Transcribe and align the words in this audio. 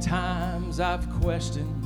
times 0.00 0.80
I've 0.80 1.08
questioned 1.20 1.84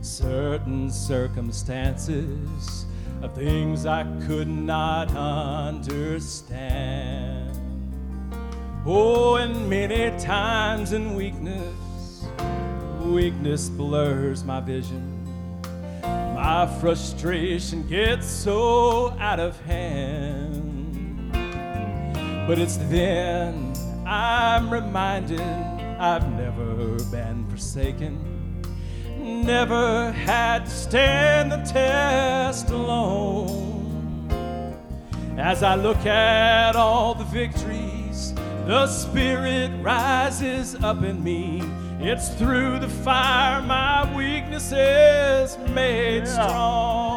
certain 0.00 0.90
circumstances 0.90 2.86
of 3.22 3.34
things 3.34 3.86
I 3.86 4.04
could 4.26 4.48
not 4.48 5.10
understand. 5.16 6.58
Oh, 8.86 9.36
and 9.36 9.68
many 9.68 10.16
times 10.18 10.92
in 10.92 11.14
weakness, 11.14 12.24
weakness 13.02 13.68
blurs 13.68 14.44
my 14.44 14.60
vision. 14.60 15.14
My 16.02 16.66
frustration 16.80 17.86
gets 17.88 18.26
so 18.26 19.10
out 19.18 19.40
of 19.40 19.60
hand. 19.62 21.32
But 22.46 22.58
it's 22.58 22.76
then 22.88 23.74
I'm 24.06 24.72
reminded 24.72 25.67
I've 26.00 26.30
never 26.34 26.96
been 27.10 27.44
forsaken, 27.50 28.62
never 29.18 30.12
had 30.12 30.66
to 30.66 30.70
stand 30.70 31.50
the 31.50 31.56
test 31.56 32.70
alone. 32.70 34.28
As 35.36 35.64
I 35.64 35.74
look 35.74 36.06
at 36.06 36.76
all 36.76 37.14
the 37.14 37.24
victories, 37.24 38.32
the 38.66 38.86
Spirit 38.86 39.72
rises 39.82 40.76
up 40.76 41.02
in 41.02 41.22
me. 41.24 41.62
It's 42.00 42.28
through 42.28 42.78
the 42.78 42.88
fire 42.88 43.60
my 43.62 44.08
weakness 44.16 44.70
is 44.70 45.58
made 45.74 46.26
Yeah. 46.26 46.46
strong. 46.46 47.07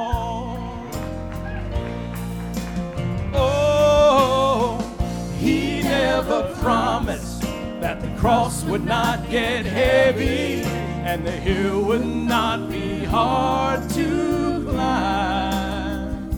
Cross 8.22 8.64
would 8.66 8.86
not 8.86 9.28
get 9.32 9.66
heavy 9.66 10.62
and 11.10 11.26
the 11.26 11.32
hill 11.32 11.82
would 11.82 12.06
not 12.06 12.70
be 12.70 13.04
hard 13.04 13.90
to 13.90 14.64
climb. 14.70 16.30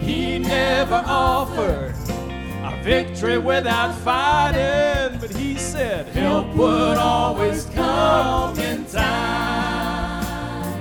He 0.00 0.38
never 0.38 1.02
offered 1.04 1.96
a 2.08 2.80
victory 2.84 3.38
without 3.38 3.92
fighting, 3.96 5.18
but 5.18 5.34
he 5.34 5.56
said 5.56 6.06
help 6.14 6.46
would 6.54 6.96
always 6.96 7.64
come 7.74 8.56
in 8.60 8.84
time. 8.86 10.80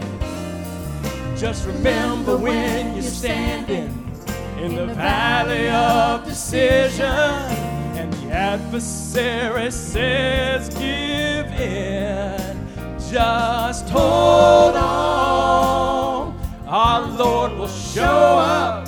Just 1.36 1.66
remember 1.66 2.38
when 2.38 2.94
you're 2.94 3.02
standing 3.02 3.90
in 4.60 4.76
the 4.76 4.86
valley 4.94 5.68
of 5.68 6.26
decision 6.26 7.69
adversary 8.54 9.70
says 9.70 10.70
give 10.70 11.46
in. 11.62 12.68
Just 13.12 13.88
hold 13.90 14.76
on. 14.76 16.36
Our 16.66 17.02
Lord 17.12 17.52
will 17.60 17.68
show 17.68 18.02
up 18.04 18.88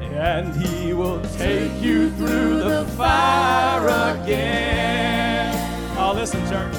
and 0.00 0.52
he 0.56 0.92
will 0.94 1.22
take 1.38 1.80
you 1.80 2.10
through 2.10 2.64
the 2.64 2.84
fire 2.96 3.86
again. 4.16 5.54
Oh, 5.96 6.12
listen, 6.12 6.40
church. 6.48 6.74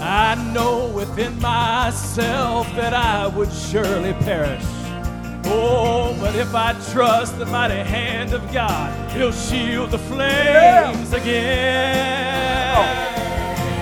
I 0.00 0.36
know 0.54 0.86
within 0.94 1.40
myself 1.40 2.68
that 2.76 2.94
I 2.94 3.26
would 3.26 3.52
surely 3.52 4.12
perish. 4.12 4.75
Oh, 5.48 6.16
but 6.20 6.34
if 6.34 6.54
I 6.54 6.72
trust 6.92 7.38
the 7.38 7.46
mighty 7.46 7.74
hand 7.76 8.32
of 8.32 8.52
God, 8.52 8.92
He'll 9.12 9.32
shield 9.32 9.90
the 9.92 9.98
flames 9.98 11.12
again. 11.12 12.76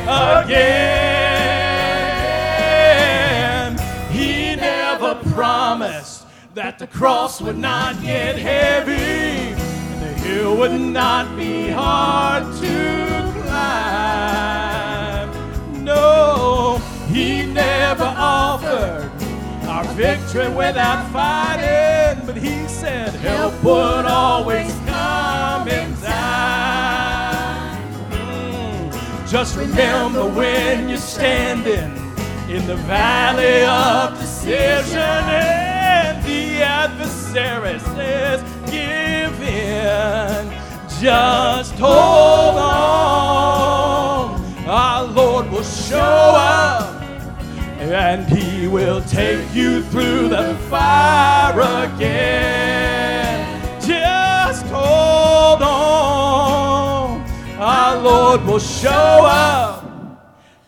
Oh. 0.06 0.42
Again. 0.44 0.94
He 4.10 4.54
never 4.56 5.14
promised 5.32 6.26
that 6.54 6.78
the 6.78 6.86
cross 6.86 7.40
would 7.40 7.58
not 7.58 8.00
get 8.02 8.36
heavy 8.36 8.92
and 8.92 10.02
the 10.02 10.12
hill 10.22 10.56
would 10.58 10.78
not 10.78 11.34
be 11.36 11.68
hard 11.70 12.44
to 12.60 13.32
climb. 13.42 15.30
No, 15.84 16.78
He 17.08 17.46
never 17.46 18.04
offered 18.16 19.13
our 19.74 19.84
victory 19.94 20.48
without 20.50 21.10
fighting, 21.10 22.24
but 22.24 22.36
He 22.36 22.68
said 22.68 23.12
help 23.14 23.60
would 23.64 24.06
always 24.06 24.72
come 24.86 25.66
in 25.66 25.96
time. 25.96 27.34
Just 29.26 29.56
remember 29.56 30.28
when 30.28 30.88
you're 30.88 30.96
standing 30.96 31.90
in 32.48 32.64
the 32.68 32.76
valley 32.86 33.64
of 33.64 34.16
decision 34.20 35.00
and 35.00 36.24
the 36.24 36.62
adversary 36.62 37.80
says, 37.80 38.42
Give 38.70 39.42
in. 39.42 40.52
Just 41.00 41.74
hold 41.80 42.58
on. 42.58 44.40
Our 44.68 45.02
Lord 45.04 45.50
will 45.50 45.64
show 45.64 45.98
up 45.98 46.93
and 47.92 48.26
he 48.26 48.66
will 48.66 49.02
take 49.02 49.54
you 49.54 49.82
through 49.84 50.28
the 50.28 50.54
fire 50.70 51.86
again. 51.86 53.60
Just 53.80 54.66
hold 54.66 55.62
on. 55.62 57.20
Our 57.58 58.00
Lord 58.00 58.44
will 58.44 58.58
show 58.58 58.90
up 58.90 59.84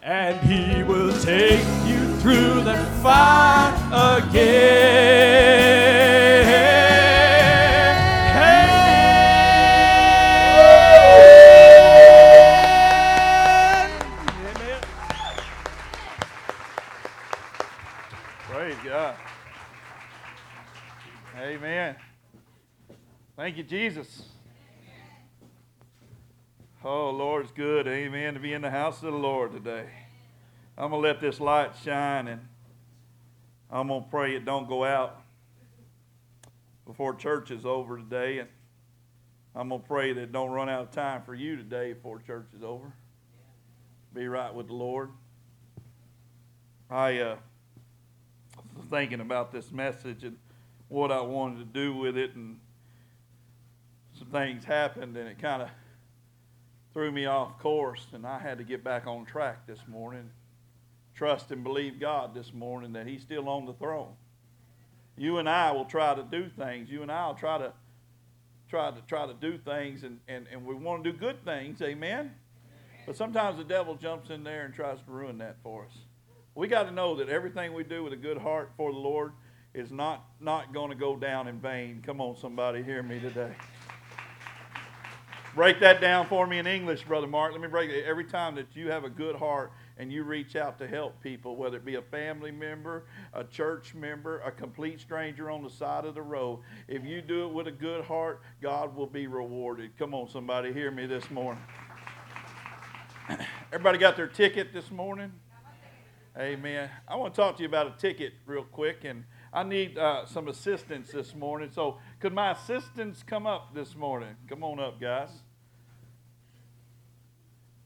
and 0.02 0.38
he 0.40 0.82
will 0.82 1.12
take 1.20 1.64
you 1.86 2.14
through 2.16 2.62
the 2.62 2.76
fire 3.02 3.74
again. 4.18 6.25
Praise 18.48 18.76
God. 18.84 19.16
Amen. 21.36 21.96
Thank 23.36 23.56
you, 23.56 23.64
Jesus. 23.64 24.22
Oh, 26.84 27.10
Lord, 27.10 27.42
it's 27.42 27.52
good. 27.52 27.88
Amen. 27.88 28.34
To 28.34 28.40
be 28.40 28.52
in 28.52 28.62
the 28.62 28.70
house 28.70 29.02
of 29.02 29.12
the 29.12 29.18
Lord 29.18 29.50
today. 29.50 29.86
I'm 30.78 30.90
going 30.90 31.02
to 31.02 31.08
let 31.08 31.20
this 31.20 31.40
light 31.40 31.72
shine 31.82 32.28
and 32.28 32.40
I'm 33.68 33.88
going 33.88 34.04
to 34.04 34.08
pray 34.08 34.36
it 34.36 34.44
don't 34.44 34.68
go 34.68 34.84
out 34.84 35.20
before 36.86 37.16
church 37.16 37.50
is 37.50 37.66
over 37.66 37.98
today. 37.98 38.38
And 38.38 38.48
I'm 39.56 39.70
going 39.70 39.80
to 39.80 39.88
pray 39.88 40.12
that 40.12 40.20
it 40.20 40.32
don't 40.32 40.50
run 40.50 40.68
out 40.68 40.82
of 40.82 40.90
time 40.92 41.22
for 41.22 41.34
you 41.34 41.56
today 41.56 41.94
before 41.94 42.20
church 42.20 42.46
is 42.56 42.62
over. 42.62 42.92
Be 44.14 44.28
right 44.28 44.54
with 44.54 44.68
the 44.68 44.74
Lord. 44.74 45.10
I, 46.88 47.18
uh, 47.18 47.36
thinking 48.90 49.20
about 49.20 49.52
this 49.52 49.70
message 49.70 50.24
and 50.24 50.36
what 50.88 51.10
I 51.10 51.20
wanted 51.20 51.58
to 51.58 51.64
do 51.64 51.96
with 51.96 52.16
it, 52.16 52.34
and 52.34 52.58
some 54.18 54.28
things 54.28 54.64
happened, 54.64 55.16
and 55.16 55.28
it 55.28 55.38
kind 55.38 55.62
of 55.62 55.68
threw 56.92 57.10
me 57.10 57.26
off 57.26 57.58
course, 57.58 58.06
and 58.12 58.26
I 58.26 58.38
had 58.38 58.58
to 58.58 58.64
get 58.64 58.82
back 58.82 59.06
on 59.06 59.24
track 59.26 59.66
this 59.66 59.80
morning. 59.88 60.30
Trust 61.14 61.50
and 61.50 61.64
believe 61.64 61.98
God 61.98 62.34
this 62.34 62.52
morning 62.52 62.92
that 62.92 63.06
He's 63.06 63.22
still 63.22 63.48
on 63.48 63.66
the 63.66 63.72
throne. 63.74 64.12
You 65.16 65.38
and 65.38 65.48
I 65.48 65.72
will 65.72 65.86
try 65.86 66.14
to 66.14 66.22
do 66.22 66.48
things. 66.48 66.90
You 66.90 67.02
and 67.02 67.10
I 67.10 67.26
will 67.26 67.34
try 67.34 67.58
to 67.58 67.72
try 68.68 68.90
to 68.90 69.00
try 69.06 69.26
to 69.26 69.34
do 69.34 69.58
things, 69.58 70.02
and, 70.02 70.20
and, 70.28 70.46
and 70.52 70.64
we 70.64 70.74
want 70.74 71.04
to 71.04 71.12
do 71.12 71.18
good 71.18 71.44
things. 71.44 71.80
Amen. 71.82 72.34
But 73.06 73.16
sometimes 73.16 73.58
the 73.58 73.64
devil 73.64 73.94
jumps 73.94 74.30
in 74.30 74.42
there 74.42 74.64
and 74.64 74.74
tries 74.74 74.98
to 74.98 75.10
ruin 75.10 75.38
that 75.38 75.56
for 75.62 75.84
us. 75.84 75.92
We 76.56 76.68
got 76.68 76.84
to 76.84 76.90
know 76.90 77.16
that 77.16 77.28
everything 77.28 77.74
we 77.74 77.84
do 77.84 78.02
with 78.02 78.14
a 78.14 78.16
good 78.16 78.38
heart 78.38 78.72
for 78.78 78.90
the 78.90 78.98
Lord 78.98 79.32
is 79.74 79.92
not, 79.92 80.24
not 80.40 80.72
going 80.72 80.88
to 80.88 80.96
go 80.96 81.14
down 81.14 81.48
in 81.48 81.60
vain. 81.60 82.02
Come 82.04 82.18
on, 82.18 82.34
somebody, 82.34 82.82
hear 82.82 83.02
me 83.02 83.20
today. 83.20 83.52
Break 85.54 85.80
that 85.80 86.00
down 86.00 86.26
for 86.26 86.46
me 86.46 86.58
in 86.58 86.66
English, 86.66 87.04
Brother 87.04 87.26
Mark. 87.26 87.52
Let 87.52 87.60
me 87.60 87.68
break 87.68 87.90
it. 87.90 88.06
Every 88.06 88.24
time 88.24 88.54
that 88.54 88.74
you 88.74 88.90
have 88.90 89.04
a 89.04 89.10
good 89.10 89.36
heart 89.36 89.70
and 89.98 90.10
you 90.10 90.24
reach 90.24 90.56
out 90.56 90.78
to 90.78 90.88
help 90.88 91.22
people, 91.22 91.56
whether 91.56 91.76
it 91.76 91.84
be 91.84 91.96
a 91.96 92.02
family 92.02 92.52
member, 92.52 93.04
a 93.34 93.44
church 93.44 93.94
member, 93.94 94.38
a 94.40 94.50
complete 94.50 94.98
stranger 94.98 95.50
on 95.50 95.62
the 95.62 95.70
side 95.70 96.06
of 96.06 96.14
the 96.14 96.22
road, 96.22 96.60
if 96.88 97.04
you 97.04 97.20
do 97.20 97.44
it 97.44 97.52
with 97.52 97.66
a 97.66 97.72
good 97.72 98.02
heart, 98.02 98.40
God 98.62 98.96
will 98.96 99.06
be 99.06 99.26
rewarded. 99.26 99.90
Come 99.98 100.14
on, 100.14 100.26
somebody, 100.30 100.72
hear 100.72 100.90
me 100.90 101.04
this 101.04 101.30
morning. 101.30 101.62
Everybody 103.72 103.98
got 103.98 104.16
their 104.16 104.26
ticket 104.26 104.72
this 104.72 104.90
morning? 104.90 105.32
Amen. 106.38 106.90
I 107.08 107.16
want 107.16 107.32
to 107.32 107.40
talk 107.40 107.56
to 107.56 107.62
you 107.62 107.68
about 107.68 107.86
a 107.86 107.98
ticket 107.98 108.34
real 108.44 108.64
quick, 108.64 109.04
and 109.04 109.24
I 109.54 109.62
need 109.62 109.96
uh, 109.96 110.26
some 110.26 110.48
assistance 110.48 111.10
this 111.10 111.34
morning. 111.34 111.70
So, 111.72 111.96
could 112.20 112.34
my 112.34 112.50
assistants 112.50 113.22
come 113.22 113.46
up 113.46 113.74
this 113.74 113.96
morning? 113.96 114.36
Come 114.46 114.62
on 114.62 114.78
up, 114.78 115.00
guys. 115.00 115.30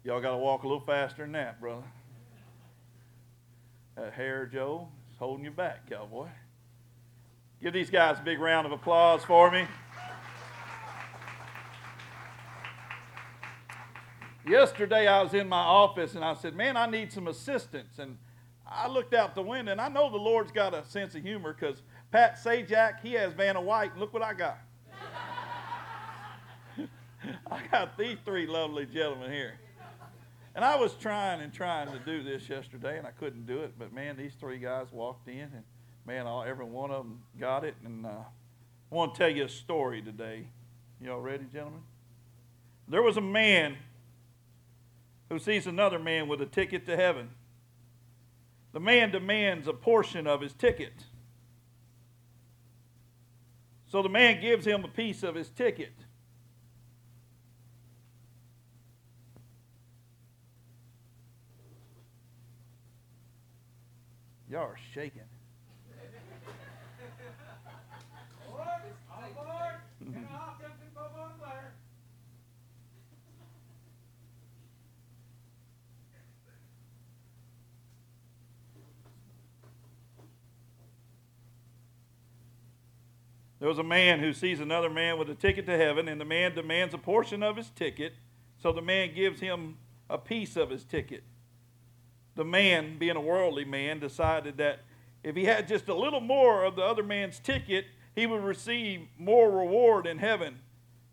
Y'all 0.02 0.20
got 0.20 0.32
to 0.32 0.36
walk 0.36 0.64
a 0.64 0.66
little 0.66 0.84
faster 0.84 1.22
than 1.22 1.32
that, 1.32 1.60
brother. 1.60 1.84
That 3.94 4.14
hair, 4.14 4.46
Joe, 4.46 4.88
is 5.12 5.16
holding 5.16 5.44
you 5.44 5.52
back, 5.52 5.88
cowboy. 5.88 6.26
Give 7.62 7.72
these 7.72 7.90
guys 7.90 8.18
a 8.18 8.22
big 8.22 8.40
round 8.40 8.66
of 8.66 8.72
applause 8.72 9.24
for 9.24 9.52
me. 9.52 9.64
Yesterday, 14.44 15.06
I 15.06 15.22
was 15.22 15.34
in 15.34 15.48
my 15.48 15.62
office 15.62 16.16
and 16.16 16.24
I 16.24 16.34
said, 16.34 16.56
Man, 16.56 16.76
I 16.76 16.86
need 16.86 17.12
some 17.12 17.28
assistance. 17.28 18.00
And 18.00 18.16
I 18.70 18.86
looked 18.88 19.14
out 19.14 19.34
the 19.34 19.42
window, 19.42 19.72
and 19.72 19.80
I 19.80 19.88
know 19.88 20.10
the 20.10 20.16
Lord's 20.16 20.52
got 20.52 20.74
a 20.74 20.84
sense 20.84 21.14
of 21.16 21.22
humor 21.22 21.52
because 21.58 21.82
Pat 22.12 22.38
Sajak, 22.42 23.00
he 23.02 23.14
has 23.14 23.32
Vanna 23.32 23.60
White. 23.60 23.96
Look 23.98 24.12
what 24.12 24.22
I 24.22 24.32
got. 24.32 24.58
I 27.50 27.60
got 27.70 27.98
these 27.98 28.18
three 28.24 28.46
lovely 28.46 28.86
gentlemen 28.86 29.32
here. 29.32 29.58
And 30.54 30.64
I 30.64 30.76
was 30.76 30.94
trying 30.94 31.40
and 31.40 31.52
trying 31.52 31.90
to 31.92 31.98
do 32.00 32.22
this 32.22 32.48
yesterday, 32.48 32.98
and 32.98 33.06
I 33.06 33.10
couldn't 33.10 33.46
do 33.46 33.60
it. 33.60 33.74
But 33.78 33.92
man, 33.92 34.16
these 34.16 34.34
three 34.38 34.58
guys 34.58 34.86
walked 34.92 35.28
in, 35.28 35.40
and 35.40 35.64
man, 36.06 36.26
all, 36.26 36.42
every 36.42 36.64
one 36.64 36.90
of 36.90 37.04
them 37.04 37.22
got 37.38 37.64
it. 37.64 37.74
And 37.84 38.06
uh, 38.06 38.10
I 38.10 38.94
want 38.94 39.14
to 39.14 39.18
tell 39.18 39.30
you 39.30 39.44
a 39.44 39.48
story 39.48 40.02
today. 40.02 40.46
Y'all 41.00 41.20
ready, 41.20 41.44
gentlemen? 41.52 41.80
There 42.88 43.02
was 43.02 43.16
a 43.16 43.22
man 43.22 43.76
who 45.28 45.38
sees 45.38 45.66
another 45.66 45.98
man 45.98 46.28
with 46.28 46.42
a 46.42 46.46
ticket 46.46 46.84
to 46.86 46.96
heaven. 46.96 47.30
The 48.72 48.80
man 48.80 49.10
demands 49.10 49.66
a 49.66 49.72
portion 49.72 50.26
of 50.26 50.40
his 50.40 50.54
ticket. 50.54 51.04
So 53.86 54.02
the 54.02 54.08
man 54.08 54.40
gives 54.40 54.64
him 54.64 54.84
a 54.84 54.88
piece 54.88 55.22
of 55.22 55.34
his 55.34 55.48
ticket. 55.48 55.92
Y'all 64.48 64.62
are 64.62 64.76
shaking. 64.94 65.29
There 83.60 83.68
was 83.68 83.78
a 83.78 83.84
man 83.84 84.20
who 84.20 84.32
sees 84.32 84.58
another 84.58 84.88
man 84.88 85.18
with 85.18 85.28
a 85.28 85.34
ticket 85.34 85.66
to 85.66 85.76
heaven, 85.76 86.08
and 86.08 86.18
the 86.18 86.24
man 86.24 86.54
demands 86.54 86.94
a 86.94 86.98
portion 86.98 87.42
of 87.42 87.56
his 87.56 87.68
ticket, 87.68 88.14
so 88.56 88.72
the 88.72 88.82
man 88.82 89.14
gives 89.14 89.40
him 89.40 89.76
a 90.08 90.16
piece 90.16 90.56
of 90.56 90.70
his 90.70 90.82
ticket. 90.82 91.22
The 92.36 92.44
man, 92.44 92.98
being 92.98 93.16
a 93.16 93.20
worldly 93.20 93.66
man, 93.66 94.00
decided 94.00 94.56
that 94.56 94.80
if 95.22 95.36
he 95.36 95.44
had 95.44 95.68
just 95.68 95.88
a 95.88 95.94
little 95.94 96.20
more 96.20 96.64
of 96.64 96.74
the 96.74 96.82
other 96.82 97.02
man's 97.02 97.38
ticket, 97.38 97.84
he 98.14 98.26
would 98.26 98.42
receive 98.42 99.06
more 99.18 99.50
reward 99.50 100.06
in 100.06 100.18
heaven. 100.18 100.60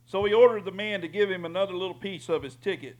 So 0.05 0.23
he 0.23 0.33
ordered 0.33 0.63
the 0.63 0.71
man 0.71 1.01
to 1.01 1.09
give 1.09 1.29
him 1.29 1.44
another 1.44 1.73
little 1.73 1.94
piece 1.94 2.29
of 2.29 2.44
his 2.44 2.55
ticket. 2.55 2.95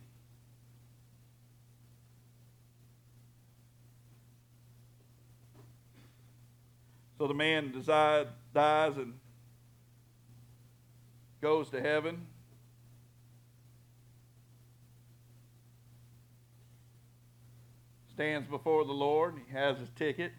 So 7.16 7.26
the 7.26 7.34
man 7.34 7.72
dies 8.54 8.96
and 8.98 9.17
goes 11.40 11.70
to 11.70 11.80
heaven. 11.80 12.26
Stands 18.12 18.48
before 18.48 18.84
the 18.84 18.92
Lord. 18.92 19.34
He 19.46 19.52
has 19.52 19.78
his 19.78 19.88
ticket. 19.96 20.32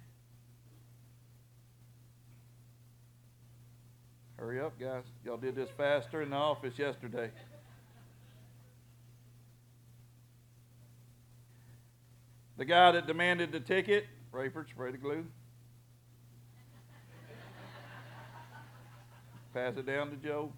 Hurry 4.38 4.60
up, 4.60 4.80
guys. 4.80 5.04
Y'all 5.26 5.38
did 5.38 5.56
this 5.56 5.70
faster 5.78 6.22
in 6.22 6.30
the 6.30 6.36
office 6.36 6.78
yesterday. 6.78 7.30
The 12.58 12.66
guy 12.66 12.92
that 12.92 13.08
demanded 13.08 13.54
the 13.54 13.62
ticket, 13.62 14.06
Rayford, 14.34 14.70
spray 14.70 14.92
the 14.92 14.98
glue. 14.98 15.26
Pass 19.54 19.78
it 19.78 19.86
down 19.86 20.10
to 20.10 20.18
Joe. 20.18 20.52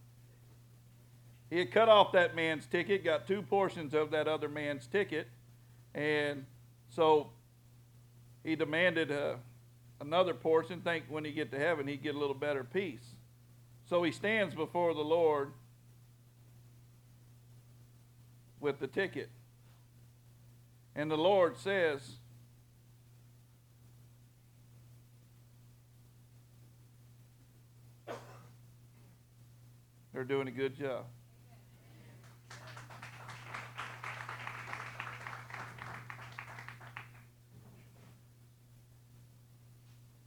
He 1.51 1.57
had 1.57 1.69
cut 1.69 1.89
off 1.89 2.13
that 2.13 2.33
man's 2.33 2.65
ticket, 2.65 3.03
got 3.03 3.27
two 3.27 3.41
portions 3.41 3.93
of 3.93 4.11
that 4.11 4.25
other 4.25 4.47
man's 4.47 4.87
ticket, 4.87 5.27
and 5.93 6.45
so 6.87 7.31
he 8.41 8.55
demanded 8.55 9.11
uh, 9.11 9.35
another 9.99 10.33
portion. 10.33 10.79
Think 10.79 11.03
when 11.09 11.25
he 11.25 11.33
get 11.33 11.51
to 11.51 11.59
heaven, 11.59 11.89
he'd 11.89 12.01
get 12.01 12.15
a 12.15 12.17
little 12.17 12.35
better 12.35 12.63
piece. 12.63 13.05
So 13.89 14.01
he 14.01 14.13
stands 14.13 14.55
before 14.55 14.93
the 14.93 15.01
Lord 15.01 15.51
with 18.61 18.79
the 18.79 18.87
ticket. 18.87 19.29
And 20.95 21.11
the 21.11 21.17
Lord 21.17 21.57
says, 21.57 22.15
They're 30.13 30.23
doing 30.23 30.47
a 30.47 30.51
good 30.51 30.77
job. 30.77 31.05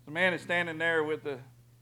The 0.05 0.11
man 0.11 0.35
is 0.35 0.43
standing 0.43 0.79
there 0.79 1.03
with 1.03 1.25
the 1.25 1.39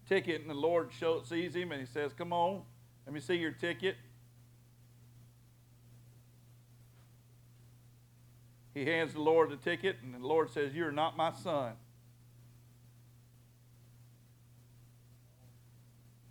ticket, 0.08 0.40
and 0.42 0.50
the 0.50 0.54
Lord 0.54 0.90
sees 1.24 1.54
him 1.54 1.72
and 1.72 1.80
he 1.80 1.86
says, 1.86 2.12
Come 2.12 2.32
on, 2.32 2.62
let 3.06 3.14
me 3.14 3.20
see 3.20 3.34
your 3.34 3.52
ticket. 3.52 3.96
He 8.74 8.84
hands 8.86 9.12
the 9.12 9.20
Lord 9.20 9.50
the 9.50 9.56
ticket, 9.56 9.96
and 10.02 10.14
the 10.14 10.26
Lord 10.26 10.50
says, 10.50 10.72
You're 10.72 10.92
not 10.92 11.16
my 11.16 11.32
son. 11.32 11.72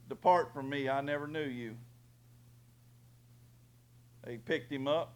Depart 0.09 0.53
from 0.53 0.69
me, 0.69 0.89
I 0.89 1.01
never 1.01 1.27
knew 1.27 1.43
you. 1.43 1.77
They 4.25 4.37
picked 4.37 4.71
him 4.71 4.87
up, 4.87 5.13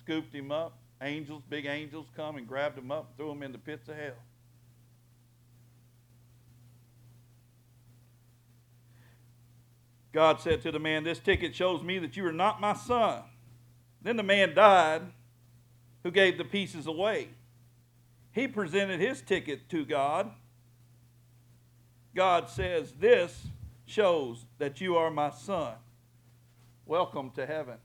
scooped 0.00 0.34
him 0.34 0.52
up. 0.52 0.78
Angels, 1.02 1.42
big 1.48 1.66
angels, 1.66 2.06
come 2.16 2.36
and 2.36 2.46
grabbed 2.46 2.78
him 2.78 2.90
up, 2.90 3.12
threw 3.16 3.30
him 3.30 3.42
in 3.42 3.52
the 3.52 3.58
pits 3.58 3.88
of 3.88 3.96
hell. 3.96 4.14
God 10.14 10.40
said 10.40 10.62
to 10.62 10.70
the 10.70 10.78
man, 10.78 11.02
This 11.02 11.18
ticket 11.18 11.56
shows 11.56 11.82
me 11.82 11.98
that 11.98 12.16
you 12.16 12.24
are 12.24 12.32
not 12.32 12.60
my 12.60 12.72
son. 12.72 13.24
Then 14.00 14.16
the 14.16 14.22
man 14.22 14.54
died 14.54 15.02
who 16.04 16.12
gave 16.12 16.38
the 16.38 16.44
pieces 16.44 16.86
away. 16.86 17.30
He 18.30 18.46
presented 18.46 19.00
his 19.00 19.20
ticket 19.20 19.68
to 19.70 19.84
God. 19.84 20.30
God 22.14 22.48
says, 22.48 22.92
This 22.92 23.48
shows 23.86 24.46
that 24.58 24.80
you 24.80 24.96
are 24.96 25.10
my 25.10 25.30
son. 25.30 25.74
Welcome 26.86 27.32
to 27.32 27.44
heaven. 27.44 27.78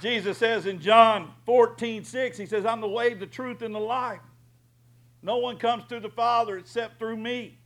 Jesus 0.00 0.38
says 0.38 0.66
in 0.66 0.80
John 0.80 1.32
14, 1.44 2.04
6, 2.04 2.38
He 2.38 2.46
says, 2.46 2.66
I'm 2.66 2.80
the 2.80 2.88
way, 2.88 3.14
the 3.14 3.26
truth, 3.26 3.62
and 3.62 3.74
the 3.74 3.80
life. 3.80 4.20
No 5.22 5.38
one 5.38 5.56
comes 5.56 5.84
to 5.88 6.00
the 6.00 6.08
Father 6.08 6.58
except 6.58 6.98
through 6.98 7.16
me. 7.16 7.58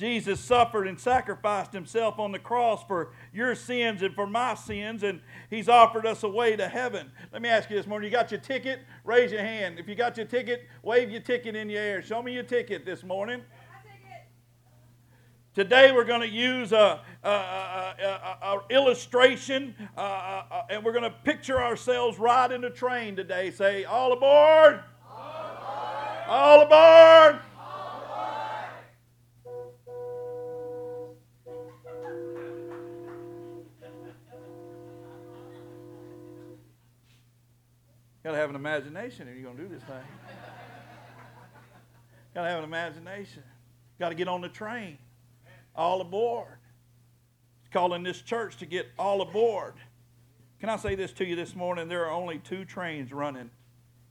Jesus 0.00 0.40
suffered 0.40 0.86
and 0.86 0.98
sacrificed 0.98 1.74
himself 1.74 2.18
on 2.18 2.32
the 2.32 2.38
cross 2.38 2.82
for 2.84 3.12
your 3.34 3.54
sins 3.54 4.00
and 4.00 4.14
for 4.14 4.26
my 4.26 4.54
sins, 4.54 5.02
and 5.02 5.20
he's 5.50 5.68
offered 5.68 6.06
us 6.06 6.22
a 6.22 6.28
way 6.28 6.56
to 6.56 6.68
heaven. 6.68 7.10
Let 7.34 7.42
me 7.42 7.50
ask 7.50 7.68
you 7.68 7.76
this 7.76 7.86
morning 7.86 8.10
you 8.10 8.16
got 8.16 8.30
your 8.30 8.40
ticket? 8.40 8.80
Raise 9.04 9.30
your 9.30 9.42
hand. 9.42 9.78
If 9.78 9.88
you 9.88 9.94
got 9.94 10.16
your 10.16 10.24
ticket, 10.24 10.66
wave 10.82 11.10
your 11.10 11.20
ticket 11.20 11.54
in 11.54 11.68
the 11.68 11.76
air. 11.76 12.00
Show 12.00 12.22
me 12.22 12.32
your 12.32 12.44
ticket 12.44 12.86
this 12.86 13.04
morning. 13.04 13.42
Today 15.52 15.90
we're 15.90 16.04
going 16.04 16.20
to 16.20 16.28
use 16.28 16.70
a, 16.70 17.00
a, 17.24 17.28
a, 17.28 18.38
a 18.40 18.60
illustration 18.70 19.74
uh, 19.96 20.00
uh, 20.00 20.44
uh, 20.48 20.62
and 20.70 20.84
we're 20.84 20.92
going 20.92 21.02
to 21.02 21.10
picture 21.10 21.60
ourselves 21.60 22.20
riding 22.20 22.62
a 22.62 22.70
train 22.70 23.16
today. 23.16 23.50
Say, 23.50 23.84
all 23.84 24.12
aboard! 24.12 24.80
All 25.10 25.18
aboard! 25.50 26.28
All 26.28 26.62
aboard! 26.62 27.40
Got 38.22 38.30
to 38.32 38.36
have 38.36 38.50
an 38.50 38.56
imagination 38.56 39.26
if 39.26 39.34
you're 39.34 39.42
going 39.42 39.56
to 39.56 39.62
do 39.64 39.68
this 39.68 39.82
thing. 39.82 39.96
Got 42.34 42.42
to 42.44 42.48
have 42.50 42.58
an 42.58 42.64
imagination. 42.64 43.42
Got 43.98 44.10
to 44.10 44.14
get 44.14 44.28
on 44.28 44.42
the 44.42 44.48
train. 44.48 44.96
All 45.80 46.02
aboard. 46.02 46.58
Calling 47.72 48.02
this 48.02 48.20
church 48.20 48.58
to 48.58 48.66
get 48.66 48.86
all 48.98 49.22
aboard. 49.22 49.74
Can 50.60 50.68
I 50.68 50.76
say 50.76 50.94
this 50.94 51.12
to 51.14 51.24
you 51.24 51.34
this 51.34 51.56
morning? 51.56 51.88
There 51.88 52.04
are 52.04 52.10
only 52.10 52.38
two 52.38 52.66
trains 52.66 53.12
running 53.12 53.50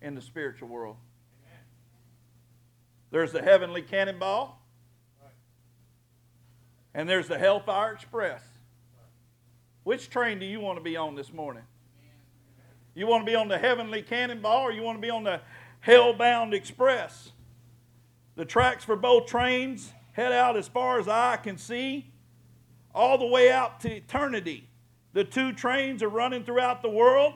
in 0.02 0.16
the 0.16 0.22
spiritual 0.22 0.68
world. 0.68 0.96
There's 3.12 3.32
the 3.32 3.42
heavenly 3.42 3.82
cannonball, 3.82 4.60
and 6.94 7.08
there's 7.08 7.28
the 7.28 7.38
Hellfire 7.38 7.94
Express. 7.94 8.42
Which 9.84 10.10
train 10.10 10.40
do 10.40 10.46
you 10.46 10.60
want 10.60 10.78
to 10.78 10.84
be 10.84 10.98
on 10.98 11.16
this 11.16 11.32
morning? 11.32 11.64
You 12.96 13.06
want 13.08 13.26
to 13.26 13.32
be 13.32 13.36
on 13.36 13.48
the 13.48 13.58
heavenly 13.58 14.02
cannonball 14.02 14.64
or 14.64 14.72
you 14.72 14.82
want 14.82 14.98
to 14.98 15.02
be 15.02 15.10
on 15.10 15.24
the 15.24 15.42
hellbound 15.86 16.54
express? 16.54 17.32
The 18.36 18.46
tracks 18.46 18.84
for 18.84 18.96
both 18.96 19.28
trains 19.28 19.94
head 20.20 20.32
out 20.34 20.58
as 20.58 20.68
far 20.68 21.00
as 21.00 21.08
eye 21.08 21.38
can 21.42 21.58
see, 21.58 22.12
all 22.94 23.18
the 23.18 23.26
way 23.26 23.50
out 23.50 23.80
to 23.80 23.96
eternity. 23.96 24.68
The 25.14 25.24
two 25.24 25.54
trains 25.54 26.04
are 26.04 26.10
running 26.10 26.44
throughout 26.44 26.82
the 26.82 26.90
world. 26.90 27.34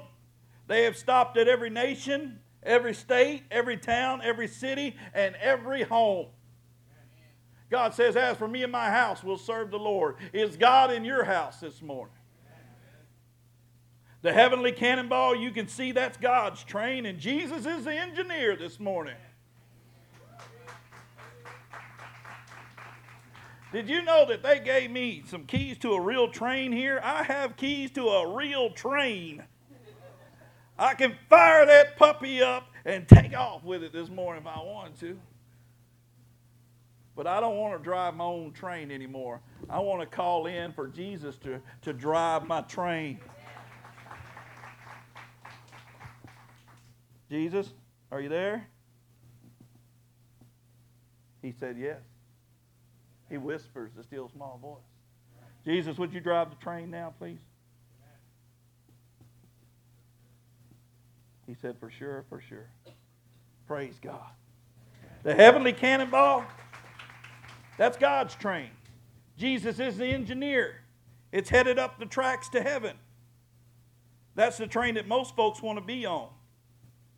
They 0.67 0.83
have 0.83 0.97
stopped 0.97 1.37
at 1.37 1.47
every 1.47 1.69
nation, 1.69 2.39
every 2.61 2.93
state, 2.93 3.43
every 3.49 3.77
town, 3.77 4.21
every 4.21 4.47
city, 4.47 4.97
and 5.13 5.35
every 5.37 5.83
home. 5.83 6.27
God 7.69 7.93
says, 7.93 8.15
As 8.17 8.37
for 8.37 8.47
me 8.47 8.63
and 8.63 8.71
my 8.71 8.89
house, 8.89 9.23
we'll 9.23 9.37
serve 9.37 9.71
the 9.71 9.79
Lord. 9.79 10.17
Is 10.33 10.57
God 10.57 10.91
in 10.91 11.05
your 11.05 11.23
house 11.23 11.61
this 11.61 11.81
morning? 11.81 12.13
The 14.21 14.33
heavenly 14.33 14.71
cannonball, 14.71 15.35
you 15.35 15.51
can 15.51 15.67
see 15.67 15.91
that's 15.91 16.17
God's 16.17 16.63
train, 16.63 17.05
and 17.05 17.19
Jesus 17.19 17.65
is 17.65 17.85
the 17.85 17.93
engineer 17.93 18.55
this 18.55 18.79
morning. 18.79 19.15
Did 23.73 23.89
you 23.89 24.03
know 24.03 24.23
that 24.27 24.43
they 24.43 24.59
gave 24.59 24.91
me 24.91 25.23
some 25.25 25.45
keys 25.45 25.79
to 25.79 25.93
a 25.93 25.99
real 25.99 26.27
train 26.27 26.71
here? 26.71 27.01
I 27.03 27.23
have 27.23 27.57
keys 27.57 27.89
to 27.93 28.07
a 28.07 28.35
real 28.35 28.69
train. 28.69 29.43
I 30.77 30.93
can 30.93 31.15
fire 31.27 31.65
that 31.65 31.97
puppy 31.97 32.43
up 32.43 32.67
and 32.85 33.07
take 33.07 33.35
off 33.35 33.63
with 33.63 33.81
it 33.81 33.91
this 33.91 34.09
morning 34.09 34.43
if 34.43 34.47
I 34.47 34.61
wanted 34.61 34.99
to. 34.99 35.19
But 37.15 37.25
I 37.25 37.39
don't 37.39 37.57
want 37.57 37.75
to 37.75 37.83
drive 37.83 38.13
my 38.13 38.25
own 38.25 38.51
train 38.51 38.91
anymore. 38.91 39.41
I 39.67 39.79
want 39.79 40.01
to 40.01 40.05
call 40.05 40.45
in 40.45 40.71
for 40.73 40.87
Jesus 40.87 41.35
to, 41.37 41.59
to 41.81 41.93
drive 41.93 42.45
my 42.45 42.61
train. 42.61 43.19
Jesus, 47.27 47.73
are 48.11 48.21
you 48.21 48.29
there? 48.29 48.67
He 51.41 51.51
said, 51.51 51.75
Yes. 51.79 52.12
He 53.33 53.39
whispers 53.39 53.89
the 53.97 54.03
still 54.03 54.29
small 54.29 54.59
voice. 54.61 54.85
Jesus, 55.65 55.97
would 55.97 56.13
you 56.13 56.19
drive 56.19 56.51
the 56.51 56.55
train 56.57 56.91
now, 56.91 57.15
please? 57.17 57.39
He 61.47 61.55
said, 61.55 61.77
For 61.79 61.89
sure, 61.89 62.25
for 62.29 62.39
sure. 62.39 62.69
Praise 63.65 63.95
God. 63.99 64.29
The 65.23 65.33
heavenly 65.33 65.73
cannonball, 65.73 66.45
that's 67.75 67.97
God's 67.97 68.35
train. 68.35 68.69
Jesus 69.35 69.79
is 69.79 69.97
the 69.97 70.05
engineer. 70.05 70.81
It's 71.31 71.49
headed 71.49 71.79
up 71.79 71.97
the 71.97 72.05
tracks 72.05 72.49
to 72.49 72.61
heaven. 72.61 72.95
That's 74.35 74.57
the 74.57 74.67
train 74.67 74.93
that 74.93 75.07
most 75.07 75.35
folks 75.35 75.59
want 75.59 75.79
to 75.79 75.83
be 75.83 76.05
on. 76.05 76.29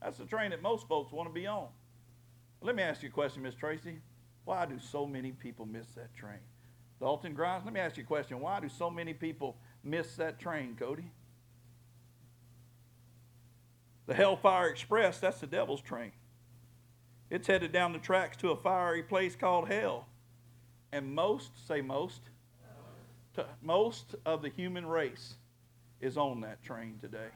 That's 0.01 0.17
the 0.17 0.23
train 0.23 0.51
that 0.51 0.61
most 0.61 0.87
folks 0.87 1.11
want 1.11 1.27
to 1.27 1.33
be 1.33 1.45
on. 1.45 1.67
Let 2.61 2.73
me 2.73 2.83
ask 2.83 3.03
you 3.03 3.09
a 3.09 3.11
question, 3.11 3.43
Miss 3.43 3.53
Tracy. 3.53 3.97
Why 4.45 4.65
do 4.65 4.79
so 4.79 5.05
many 5.05 5.31
people 5.31 5.65
miss 5.65 5.87
that 5.95 6.13
train? 6.15 6.39
Dalton 6.99 7.33
Grimes, 7.33 7.65
let 7.65 7.73
me 7.73 7.79
ask 7.79 7.97
you 7.97 8.03
a 8.03 8.05
question. 8.05 8.39
Why 8.39 8.59
do 8.59 8.69
so 8.69 8.89
many 8.89 9.13
people 9.13 9.57
miss 9.83 10.15
that 10.15 10.39
train, 10.39 10.75
Cody? 10.79 11.11
The 14.05 14.13
Hellfire 14.13 14.69
Express, 14.69 15.19
that's 15.19 15.39
the 15.39 15.47
devil's 15.47 15.81
train. 15.81 16.11
It's 17.29 17.47
headed 17.47 17.71
down 17.71 17.91
the 17.91 17.99
tracks 17.99 18.37
to 18.37 18.51
a 18.51 18.55
fiery 18.55 19.03
place 19.03 19.35
called 19.35 19.67
hell. 19.67 20.07
And 20.91 21.13
most, 21.13 21.51
say 21.67 21.81
most, 21.81 22.21
most 23.61 24.15
of 24.25 24.43
the 24.43 24.49
human 24.49 24.85
race 24.85 25.35
is 25.99 26.17
on 26.17 26.41
that 26.41 26.63
train 26.63 26.99
today. 27.01 27.29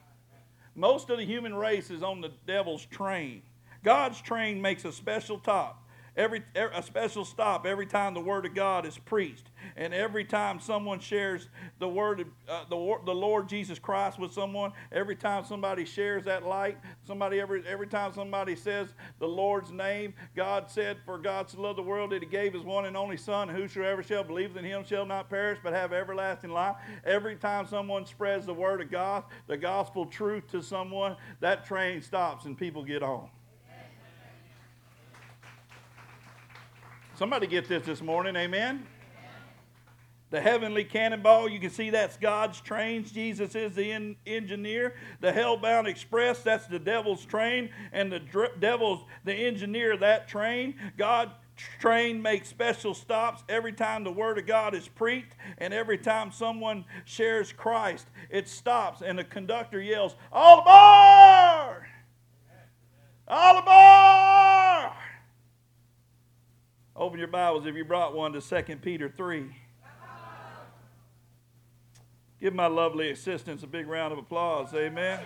Most 0.75 1.09
of 1.09 1.17
the 1.17 1.25
human 1.25 1.55
race 1.55 1.89
is 1.89 2.03
on 2.03 2.21
the 2.21 2.31
devil's 2.45 2.85
train. 2.85 3.41
God's 3.83 4.21
train 4.21 4.61
makes 4.61 4.85
a 4.85 4.91
special 4.91 5.39
top 5.39 5.83
every, 6.19 6.43
a 6.55 6.83
special 6.83 7.23
stop 7.23 7.65
every 7.65 7.85
time 7.85 8.13
the 8.13 8.19
word 8.19 8.45
of 8.45 8.53
God 8.53 8.85
is 8.85 8.97
preached, 8.97 9.49
and 9.77 9.93
every 9.93 10.25
time 10.25 10.59
someone 10.59 10.99
shares 10.99 11.47
the 11.79 11.87
word, 11.87 12.25
uh, 12.47 12.65
the, 12.69 12.97
the 13.05 13.15
Lord 13.15 13.47
Jesus 13.47 13.79
Christ 13.79 14.19
with 14.19 14.33
someone, 14.33 14.73
every 14.91 15.15
time 15.15 15.45
somebody 15.45 15.85
shares 15.85 16.25
that 16.25 16.45
light, 16.45 16.77
somebody 17.07 17.39
every 17.39 17.65
every 17.65 17.87
time 17.87 18.13
somebody 18.13 18.55
says 18.55 18.89
the 19.19 19.27
Lord's 19.27 19.71
name, 19.71 20.13
God 20.35 20.69
said, 20.69 20.97
"For 21.05 21.17
God 21.17 21.49
so 21.49 21.61
loved 21.61 21.77
the 21.77 21.83
world 21.83 22.11
that 22.11 22.21
He 22.21 22.27
gave 22.27 22.53
His 22.53 22.63
one 22.63 22.85
and 22.85 22.97
only 22.97 23.17
Son, 23.17 23.47
whosoever 23.47 24.03
shall 24.03 24.23
believe 24.23 24.57
in 24.57 24.65
Him 24.65 24.83
shall 24.83 25.05
not 25.05 25.29
perish 25.29 25.59
but 25.63 25.71
have 25.71 25.93
everlasting 25.93 26.51
life." 26.51 26.75
Every 27.05 27.37
time 27.37 27.65
someone 27.65 28.05
spreads 28.05 28.45
the 28.45 28.53
word 28.53 28.81
of 28.81 28.91
God, 28.91 29.23
the 29.47 29.57
gospel 29.57 30.05
truth 30.05 30.47
to 30.51 30.61
someone, 30.61 31.15
that 31.39 31.65
train 31.65 32.01
stops 32.01 32.45
and 32.45 32.57
people 32.57 32.83
get 32.83 33.03
on. 33.03 33.29
Somebody 37.19 37.47
get 37.47 37.67
this 37.67 37.83
this 37.85 38.01
morning, 38.01 38.37
amen? 38.37 38.87
The 40.29 40.39
heavenly 40.39 40.85
cannonball, 40.85 41.49
you 41.49 41.59
can 41.59 41.69
see 41.69 41.89
that's 41.89 42.15
God's 42.15 42.61
train. 42.61 43.03
Jesus 43.03 43.55
is 43.55 43.75
the 43.75 43.91
in, 43.91 44.15
engineer. 44.25 44.95
The 45.19 45.33
hellbound 45.33 45.87
express, 45.87 46.41
that's 46.43 46.65
the 46.67 46.79
devil's 46.79 47.25
train. 47.25 47.71
And 47.91 48.09
the 48.09 48.19
dr- 48.19 48.61
devil's 48.61 49.03
the 49.25 49.33
engineer 49.33 49.91
of 49.91 49.99
that 49.99 50.29
train. 50.29 50.75
God 50.97 51.31
train 51.81 52.21
makes 52.21 52.47
special 52.47 52.93
stops 52.93 53.43
every 53.49 53.73
time 53.73 54.05
the 54.05 54.13
word 54.13 54.37
of 54.37 54.47
God 54.47 54.73
is 54.73 54.87
preached 54.87 55.33
and 55.57 55.73
every 55.73 55.97
time 55.97 56.31
someone 56.31 56.85
shares 57.03 57.51
Christ. 57.51 58.07
It 58.29 58.47
stops 58.47 59.01
and 59.01 59.19
the 59.19 59.25
conductor 59.25 59.81
yells, 59.81 60.15
All 60.31 60.59
aboard! 60.59 61.85
All 63.27 63.57
aboard! 63.57 64.98
Open 66.99 67.17
your 67.17 67.29
Bibles 67.29 67.65
if 67.65 67.75
you 67.77 67.85
brought 67.85 68.13
one 68.13 68.33
to 68.33 68.41
2 68.41 68.75
Peter 68.75 69.07
3. 69.07 69.55
Give 72.41 72.53
my 72.53 72.67
lovely 72.67 73.09
assistants 73.09 73.63
a 73.63 73.67
big 73.67 73.87
round 73.87 74.11
of 74.11 74.19
applause. 74.19 74.73
Amen. 74.73 75.21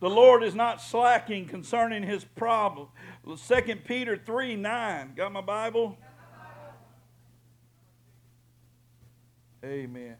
The 0.00 0.10
Lord 0.10 0.42
is 0.42 0.56
not 0.56 0.82
slacking 0.82 1.46
concerning 1.46 2.02
his 2.02 2.24
problem. 2.24 2.88
2 3.24 3.76
Peter 3.84 4.16
3 4.16 4.56
9. 4.56 5.12
Got 5.14 5.30
my 5.30 5.40
Bible? 5.40 5.96
Amen. 9.64 10.16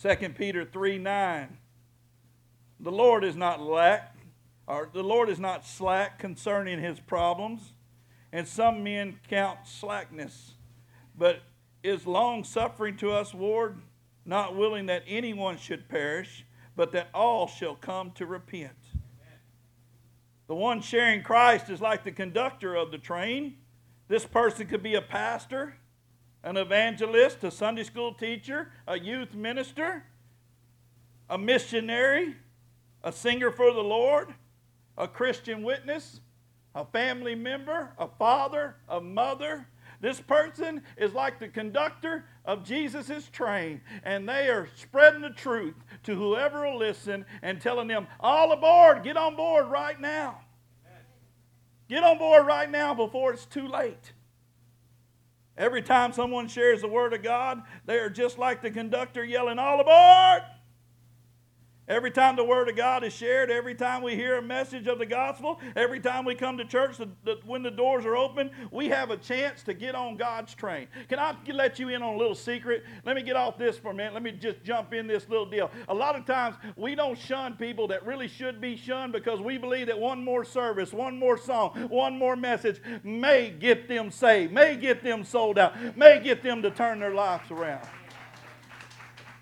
2 0.00 0.28
Peter 0.38 0.64
3 0.64 0.98
9. 0.98 1.58
The 2.78 2.92
Lord 2.92 3.24
is 3.24 3.34
not 3.34 3.60
lack, 3.60 4.15
or 4.66 4.88
the 4.92 5.02
Lord 5.02 5.28
is 5.28 5.38
not 5.38 5.64
slack 5.64 6.18
concerning 6.18 6.80
his 6.80 6.98
problems, 6.98 7.72
and 8.32 8.46
some 8.46 8.82
men 8.82 9.18
count 9.28 9.60
slackness, 9.64 10.54
but 11.16 11.42
is 11.82 12.06
long 12.06 12.42
suffering 12.42 12.96
to 12.96 13.12
us, 13.12 13.32
Lord, 13.32 13.80
not 14.24 14.56
willing 14.56 14.86
that 14.86 15.04
anyone 15.06 15.56
should 15.56 15.88
perish, 15.88 16.44
but 16.74 16.92
that 16.92 17.08
all 17.14 17.46
shall 17.46 17.76
come 17.76 18.10
to 18.12 18.26
repent. 18.26 18.72
The 20.48 20.54
one 20.54 20.80
sharing 20.80 21.22
Christ 21.22 21.70
is 21.70 21.80
like 21.80 22.04
the 22.04 22.12
conductor 22.12 22.74
of 22.74 22.90
the 22.90 22.98
train. 22.98 23.56
This 24.08 24.24
person 24.24 24.66
could 24.66 24.82
be 24.82 24.94
a 24.94 25.02
pastor, 25.02 25.76
an 26.42 26.56
evangelist, 26.56 27.42
a 27.44 27.50
Sunday 27.50 27.84
school 27.84 28.12
teacher, 28.14 28.70
a 28.86 28.98
youth 28.98 29.34
minister, 29.34 30.04
a 31.28 31.38
missionary, 31.38 32.36
a 33.02 33.12
singer 33.12 33.50
for 33.50 33.72
the 33.72 33.82
Lord 33.82 34.34
a 34.96 35.08
Christian 35.08 35.62
witness, 35.62 36.20
a 36.74 36.84
family 36.84 37.34
member, 37.34 37.92
a 37.98 38.08
father, 38.18 38.76
a 38.88 39.00
mother. 39.00 39.68
This 40.00 40.20
person 40.20 40.82
is 40.96 41.14
like 41.14 41.38
the 41.38 41.48
conductor 41.48 42.26
of 42.44 42.64
Jesus' 42.64 43.28
train, 43.32 43.80
and 44.04 44.28
they 44.28 44.48
are 44.48 44.68
spreading 44.76 45.22
the 45.22 45.30
truth 45.30 45.74
to 46.02 46.14
whoever 46.14 46.66
will 46.66 46.78
listen 46.78 47.24
and 47.42 47.60
telling 47.60 47.88
them, 47.88 48.06
All 48.20 48.52
aboard, 48.52 49.02
get 49.02 49.16
on 49.16 49.36
board 49.36 49.68
right 49.68 49.98
now. 50.00 50.40
Get 51.88 52.02
on 52.02 52.18
board 52.18 52.46
right 52.46 52.70
now 52.70 52.94
before 52.94 53.32
it's 53.32 53.46
too 53.46 53.68
late. 53.68 54.12
Every 55.56 55.80
time 55.80 56.12
someone 56.12 56.48
shares 56.48 56.82
the 56.82 56.88
Word 56.88 57.14
of 57.14 57.22
God, 57.22 57.62
they 57.86 57.98
are 57.98 58.10
just 58.10 58.38
like 58.38 58.60
the 58.60 58.70
conductor 58.70 59.24
yelling, 59.24 59.58
All 59.58 59.80
aboard! 59.80 60.42
Every 61.88 62.10
time 62.10 62.34
the 62.34 62.44
Word 62.44 62.68
of 62.68 62.74
God 62.74 63.04
is 63.04 63.12
shared, 63.12 63.48
every 63.48 63.74
time 63.74 64.02
we 64.02 64.16
hear 64.16 64.38
a 64.38 64.42
message 64.42 64.88
of 64.88 64.98
the 64.98 65.06
gospel, 65.06 65.60
every 65.76 66.00
time 66.00 66.24
we 66.24 66.34
come 66.34 66.58
to 66.58 66.64
church, 66.64 66.98
the, 66.98 67.08
the, 67.24 67.38
when 67.46 67.62
the 67.62 67.70
doors 67.70 68.04
are 68.04 68.16
open, 68.16 68.50
we 68.72 68.88
have 68.88 69.10
a 69.10 69.16
chance 69.16 69.62
to 69.62 69.74
get 69.74 69.94
on 69.94 70.16
God's 70.16 70.52
train. 70.52 70.88
Can 71.08 71.20
I 71.20 71.36
let 71.52 71.78
you 71.78 71.90
in 71.90 72.02
on 72.02 72.14
a 72.14 72.16
little 72.16 72.34
secret? 72.34 72.82
Let 73.04 73.14
me 73.14 73.22
get 73.22 73.36
off 73.36 73.56
this 73.56 73.78
for 73.78 73.92
a 73.92 73.94
minute. 73.94 74.14
Let 74.14 74.24
me 74.24 74.32
just 74.32 74.64
jump 74.64 74.94
in 74.94 75.06
this 75.06 75.28
little 75.28 75.46
deal. 75.46 75.70
A 75.88 75.94
lot 75.94 76.16
of 76.16 76.26
times 76.26 76.56
we 76.74 76.96
don't 76.96 77.16
shun 77.16 77.54
people 77.54 77.86
that 77.88 78.04
really 78.04 78.26
should 78.26 78.60
be 78.60 78.76
shunned 78.76 79.12
because 79.12 79.40
we 79.40 79.56
believe 79.56 79.86
that 79.86 79.98
one 79.98 80.24
more 80.24 80.44
service, 80.44 80.92
one 80.92 81.16
more 81.16 81.38
song, 81.38 81.70
one 81.88 82.18
more 82.18 82.34
message 82.34 82.80
may 83.04 83.50
get 83.50 83.86
them 83.86 84.10
saved, 84.10 84.52
may 84.52 84.74
get 84.74 85.04
them 85.04 85.22
sold 85.22 85.56
out, 85.56 85.96
may 85.96 86.18
get 86.18 86.42
them 86.42 86.62
to 86.62 86.70
turn 86.70 86.98
their 86.98 87.14
lives 87.14 87.48
around. 87.52 87.86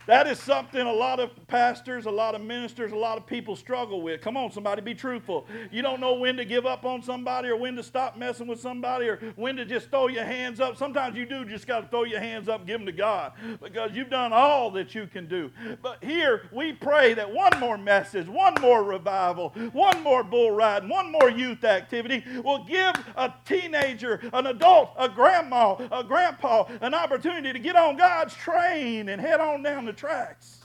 That 0.07 0.27
is 0.27 0.39
something 0.39 0.81
a 0.81 0.93
lot 0.93 1.21
of 1.21 1.31
pastors, 1.47 2.07
a 2.07 2.11
lot 2.11 2.35
of 2.35 2.43
ministers, 2.43 2.93
a 2.93 2.97
lot 2.97 3.17
of 3.17 3.27
people 3.27 3.57
struggle 3.57 4.03
with. 4.03 4.21
Come 4.21 4.37
on, 4.37 4.53
somebody, 4.53 4.83
be 4.83 4.95
truthful. 4.95 5.47
You 5.71 5.83
don't 5.83 6.01
know 6.01 6.15
when 6.15 6.37
to 6.37 6.45
give 6.45 6.67
up 6.67 6.85
on 6.85 7.03
somebody 7.03 7.49
or 7.49 7.57
when 7.57 7.77
to 7.77 7.83
stop 7.83 8.17
messing 8.17 8.47
with 8.47 8.61
somebody 8.61 9.09
or 9.09 9.17
when 9.37 9.57
to 9.57 9.65
just 9.65 9.91
throw 9.91 10.09
your 10.09 10.25
hands 10.25 10.61
up. 10.61 10.77
Sometimes 10.77 11.17
you 11.17 11.25
do 11.25 11.45
just 11.45 11.67
got 11.67 11.81
to 11.81 11.89
throw 11.89 12.05
your 12.05 12.21
hands 12.21 12.49
up 12.49 12.67
give 12.67 12.81
them 12.81 12.87
to 12.87 12.93
God 12.93 13.33
because 13.63 13.93
you've 13.95 14.11
done 14.11 14.33
all 14.33 14.71
that 14.73 14.95
you 14.95 15.07
can 15.07 15.27
do. 15.27 15.51
But 15.83 16.03
here 16.03 16.49
we 16.53 16.73
pray 16.73 17.15
that 17.15 17.33
one 17.33 17.59
more 17.59 17.79
message, 17.79 18.27
one 18.29 18.55
more 18.61 18.83
revival, 18.83 19.51
one 19.73 20.03
more 20.03 20.23
bull 20.23 20.51
riding, 20.51 20.89
one 20.89 21.11
more 21.13 21.31
youth 21.31 21.65
activity 21.65 22.25
will 22.43 22.65
give 22.65 22.95
a 23.17 23.33
teenager, 23.45 24.21
an 24.33 24.47
adult, 24.47 24.91
a 24.99 25.09
grandma, 25.09 25.75
a 25.91 26.05
grandpa 26.05 26.65
an 26.81 26.95
opportunity 26.95 27.53
to 27.53 27.59
get 27.59 27.77
on 27.77 27.97
God's 27.97 28.35
train 28.35 29.09
and 29.09 29.21
head 29.21 29.41
on 29.41 29.63
down 29.63 29.85
the 29.85 29.93
tracks. 29.95 30.61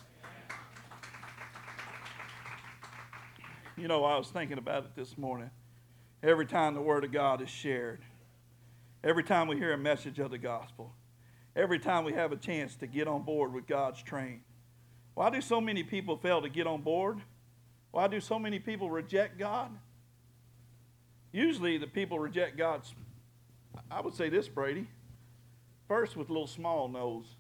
You 3.78 3.88
know, 3.88 4.04
I 4.04 4.18
was 4.18 4.28
thinking 4.28 4.58
about 4.58 4.84
it 4.84 4.96
this 4.96 5.18
morning. 5.18 5.50
Every 6.22 6.46
time 6.46 6.74
the 6.74 6.82
Word 6.82 7.06
of 7.06 7.14
God 7.14 7.42
is 7.42 7.50
shared, 7.50 8.02
every 9.04 9.24
time 9.24 9.48
we 9.48 9.56
hear 9.56 9.72
a 9.72 9.78
message 9.78 10.20
of 10.20 10.32
the 10.32 10.38
gospel, 10.38 10.94
every 11.56 11.80
time 11.80 12.04
we 12.04 12.12
have 12.12 12.34
a 12.34 12.36
chance 12.36 12.76
to 12.76 12.88
get 12.88 13.08
on 13.08 13.24
board 13.24 13.54
with 13.54 13.68
God's 13.68 14.04
train, 14.04 14.42
why 15.14 15.30
do 15.30 15.40
so 15.40 15.62
many 15.62 15.84
people 15.84 16.18
fail 16.18 16.42
to 16.42 16.50
get 16.50 16.68
on 16.68 16.82
board? 16.82 17.22
Why 17.92 18.08
do 18.08 18.20
so 18.20 18.38
many 18.38 18.60
people 18.60 18.90
reject 18.92 19.40
God? 19.40 19.72
Usually, 21.32 21.78
the 21.78 21.88
people 21.88 22.20
reject 22.20 22.58
God's, 22.58 22.94
I 23.90 24.02
would 24.02 24.14
say 24.14 24.30
this, 24.30 24.50
Brady, 24.50 24.88
first 25.88 26.18
with 26.18 26.30
a 26.30 26.34
little 26.34 26.48
small 26.48 26.90
nose. 26.90 27.36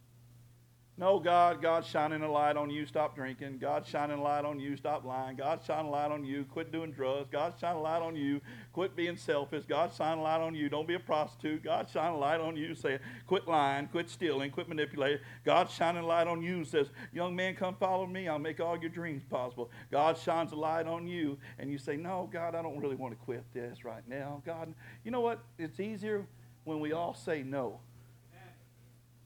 No, 1.00 1.18
God, 1.18 1.62
God's 1.62 1.88
shining 1.88 2.24
a 2.24 2.30
light 2.30 2.58
on 2.58 2.70
you, 2.70 2.86
stop 2.86 3.16
drinking. 3.16 3.60
God's 3.60 3.88
shining 3.88 4.20
a 4.20 4.22
light 4.22 4.44
on 4.44 4.60
you, 4.60 4.76
stop 4.76 5.06
lying. 5.06 5.38
God's 5.38 5.66
shining 5.66 5.88
a 5.88 5.90
light 5.90 6.12
on 6.12 6.26
you, 6.26 6.44
quit 6.44 6.74
doing 6.74 6.92
drugs. 6.92 7.30
God's 7.32 7.58
shining 7.58 7.78
a 7.78 7.82
light 7.82 8.02
on 8.02 8.18
you, 8.18 8.42
quit 8.74 8.98
being 8.98 9.16
selfish. 9.16 9.64
God's 9.64 9.96
shining 9.96 10.20
a 10.20 10.24
light 10.24 10.42
on 10.42 10.54
you, 10.54 10.68
don't 10.68 10.90
be 10.90 10.96
a 10.96 11.00
prostitute. 11.00 11.64
God's 11.64 11.94
shining 11.94 12.16
a 12.16 12.20
light 12.20 12.42
on 12.42 12.58
you, 12.58 12.76
say, 12.76 13.00
quit 13.28 13.48
lying, 13.48 13.88
quit 13.88 14.10
stealing, 14.10 14.52
quit 14.52 14.68
manipulating. 14.68 15.20
God's 15.46 15.74
shining 15.74 16.04
a 16.04 16.06
light 16.06 16.28
on 16.28 16.42
you, 16.42 16.66
says, 16.66 16.88
young 17.14 17.34
man, 17.34 17.56
come 17.56 17.78
follow 17.80 18.06
me, 18.06 18.28
I'll 18.28 18.38
make 18.38 18.60
all 18.60 18.78
your 18.78 18.90
dreams 18.90 19.24
possible. 19.30 19.72
God 19.90 20.18
shines 20.18 20.52
a 20.52 20.58
light 20.58 20.86
on 20.86 21.08
you, 21.08 21.38
and 21.60 21.72
you 21.72 21.78
say, 21.78 21.96
no, 21.96 22.30
God, 22.30 22.56
I 22.56 22.62
don't 22.62 22.78
really 22.78 22.98
want 22.98 23.18
to 23.18 23.24
quit 23.24 23.46
this 23.54 23.86
right 23.86 24.06
now. 24.06 24.42
God, 24.46 24.74
you 25.06 25.12
know 25.12 25.22
what? 25.22 25.40
It's 25.58 25.80
easier 25.80 26.26
when 26.66 26.82
we 26.82 26.92
all 26.92 27.14
say 27.14 27.42
no. 27.42 27.80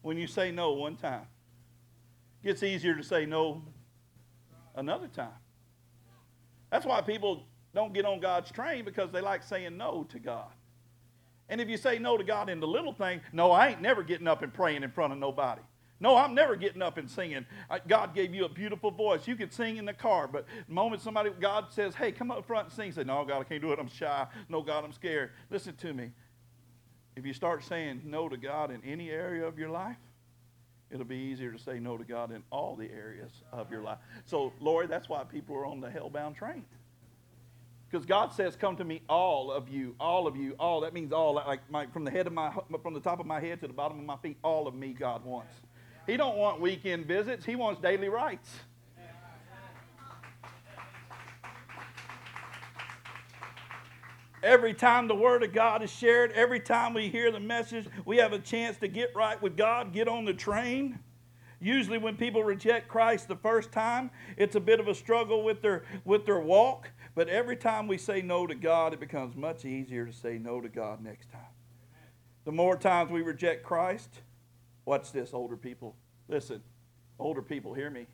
When 0.04 0.20
you 0.20 0.28
say 0.28 0.52
no 0.52 0.74
one 0.74 0.98
time 0.98 1.26
gets 2.44 2.64
easier 2.64 2.96
to 2.96 3.04
say 3.04 3.26
no 3.26 3.62
another 4.76 5.08
time. 5.08 5.30
That's 6.70 6.86
why 6.86 7.02
people 7.02 7.44
don't 7.74 7.94
get 7.94 8.06
on 8.06 8.20
God's 8.20 8.52
train 8.52 8.86
because 8.86 9.12
they 9.12 9.22
like 9.22 9.44
saying 9.44 9.78
no 9.78 10.06
to 10.10 10.20
God. 10.20 10.52
And 11.50 11.60
if 11.62 11.70
you 11.70 11.78
say 11.78 12.00
no 12.00 12.18
to 12.18 12.24
God 12.24 12.50
in 12.50 12.60
the 12.60 12.68
little 12.68 12.94
thing, 12.94 13.22
no, 13.32 13.52
I 13.52 13.70
ain't 13.70 13.82
never 13.82 14.02
getting 14.02 14.28
up 14.28 14.42
and 14.42 14.54
praying 14.54 14.84
in 14.84 14.92
front 14.92 15.14
of 15.14 15.20
nobody. 15.20 15.62
No, 16.00 16.18
I'm 16.18 16.34
never 16.34 16.56
getting 16.56 16.82
up 16.82 16.98
and 16.98 17.10
singing. 17.10 17.46
God 17.88 18.14
gave 18.14 18.34
you 18.34 18.46
a 18.46 18.50
beautiful 18.50 18.92
voice. 18.92 19.28
You 19.28 19.36
could 19.36 19.54
sing 19.54 19.78
in 19.78 19.86
the 19.86 19.94
car, 19.94 20.28
but 20.28 20.46
the 20.68 20.74
moment 20.74 21.02
somebody, 21.02 21.30
God 21.40 21.68
says, 21.70 21.96
hey, 21.96 22.12
come 22.12 22.32
up 22.32 22.46
front 22.46 22.66
and 22.66 22.74
sing, 22.74 22.92
say, 22.92 23.04
no, 23.04 23.24
God, 23.24 23.42
I 23.42 23.44
can't 23.44 23.62
do 23.62 23.72
it. 23.72 23.80
I'm 23.80 23.88
shy. 23.88 24.28
No, 24.50 24.62
God, 24.62 24.84
I'm 24.84 24.92
scared. 24.92 25.32
Listen 25.50 25.76
to 25.76 25.94
me. 25.94 26.12
If 27.16 27.26
you 27.26 27.34
start 27.34 27.64
saying 27.64 28.02
no 28.04 28.28
to 28.28 28.36
God 28.36 28.72
in 28.72 28.84
any 28.84 29.12
area 29.12 29.46
of 29.46 29.58
your 29.58 29.70
life, 29.70 29.98
it'll 30.94 31.06
be 31.06 31.18
easier 31.18 31.52
to 31.52 31.60
say 31.60 31.80
no 31.80 31.98
to 31.98 32.04
God 32.04 32.32
in 32.32 32.44
all 32.52 32.76
the 32.76 32.90
areas 32.90 33.32
of 33.52 33.72
your 33.72 33.82
life. 33.82 33.98
So, 34.26 34.54
Lord, 34.62 34.90
that's 34.90 35.10
why 35.10 35.24
people 35.24 35.56
are 35.56 35.66
on 35.66 35.82
the 35.82 35.90
hellbound 35.90 36.36
train. 36.36 36.64
Because 37.90 38.06
God 38.06 38.32
says, 38.32 38.56
"Come 38.56 38.78
to 38.78 38.84
me, 38.84 39.02
all 39.10 39.52
of 39.52 39.70
you, 39.70 39.96
all 40.00 40.26
of 40.26 40.36
you, 40.38 40.56
all." 40.60 40.82
That 40.82 40.94
means 40.94 41.12
all, 41.12 41.34
like 41.34 41.70
my, 41.70 41.88
from 41.88 42.06
the 42.06 42.12
head 42.12 42.28
of 42.28 42.34
my, 42.34 42.52
from 42.82 42.94
the 42.94 43.00
top 43.00 43.20
of 43.20 43.26
my 43.26 43.40
head 43.40 43.60
to 43.62 43.68
the 43.68 43.74
bottom 43.74 44.00
of 44.00 44.06
my 44.06 44.18
feet. 44.18 44.38
All 44.44 44.68
of 44.68 44.74
me, 44.74 44.94
God 44.94 45.26
wants. 45.26 45.54
He 46.08 46.18
don't 46.18 46.38
want 46.38 46.60
weekend 46.60 47.06
visits. 47.06 47.46
He 47.46 47.56
wants 47.56 47.82
daily 47.82 48.10
rights. 48.10 48.50
Every 54.44 54.74
time 54.74 55.08
the 55.08 55.16
Word 55.16 55.42
of 55.42 55.54
God 55.54 55.82
is 55.82 55.90
shared, 55.90 56.34
every 56.34 56.60
time 56.60 56.94
we 56.94 57.08
hear 57.08 57.32
the 57.32 57.40
message, 57.40 57.88
we 58.06 58.18
have 58.18 58.34
a 58.34 58.40
chance 58.40 58.76
to 58.80 58.90
get 58.90 59.16
right 59.16 59.42
with 59.42 59.56
God, 59.56 59.94
get 59.94 60.10
on 60.10 60.26
the 60.26 60.34
train. 60.34 61.00
Usually, 61.62 61.98
when 61.98 62.18
people 62.18 62.44
reject 62.44 62.90
Christ 62.90 63.30
the 63.30 63.38
first 63.38 63.72
time, 63.72 64.12
it's 64.36 64.56
a 64.56 64.60
bit 64.60 64.82
of 64.82 64.90
a 64.90 64.96
struggle 64.96 65.44
with 65.44 65.62
their, 65.62 65.86
with 66.04 66.26
their 66.26 66.42
walk. 66.42 66.92
But 67.16 67.30
every 67.30 67.56
time 67.56 67.88
we 67.88 67.98
say 67.98 68.22
no 68.22 68.46
to 68.46 68.54
God, 68.54 68.94
it 68.94 69.00
becomes 69.00 69.38
much 69.38 69.64
easier 69.64 70.06
to 70.06 70.12
say 70.12 70.38
no 70.38 70.60
to 70.60 70.68
God 70.68 71.02
next 71.02 71.32
time. 71.32 71.42
The 72.44 72.52
more 72.52 72.76
times 72.76 73.12
we 73.12 73.22
reject 73.22 73.64
Christ, 73.64 74.10
watch 74.84 75.14
this, 75.14 75.34
older 75.34 75.56
people. 75.56 75.96
Listen, 76.28 76.62
older 77.18 77.42
people, 77.42 77.74
hear 77.74 77.90
me. 77.90 78.08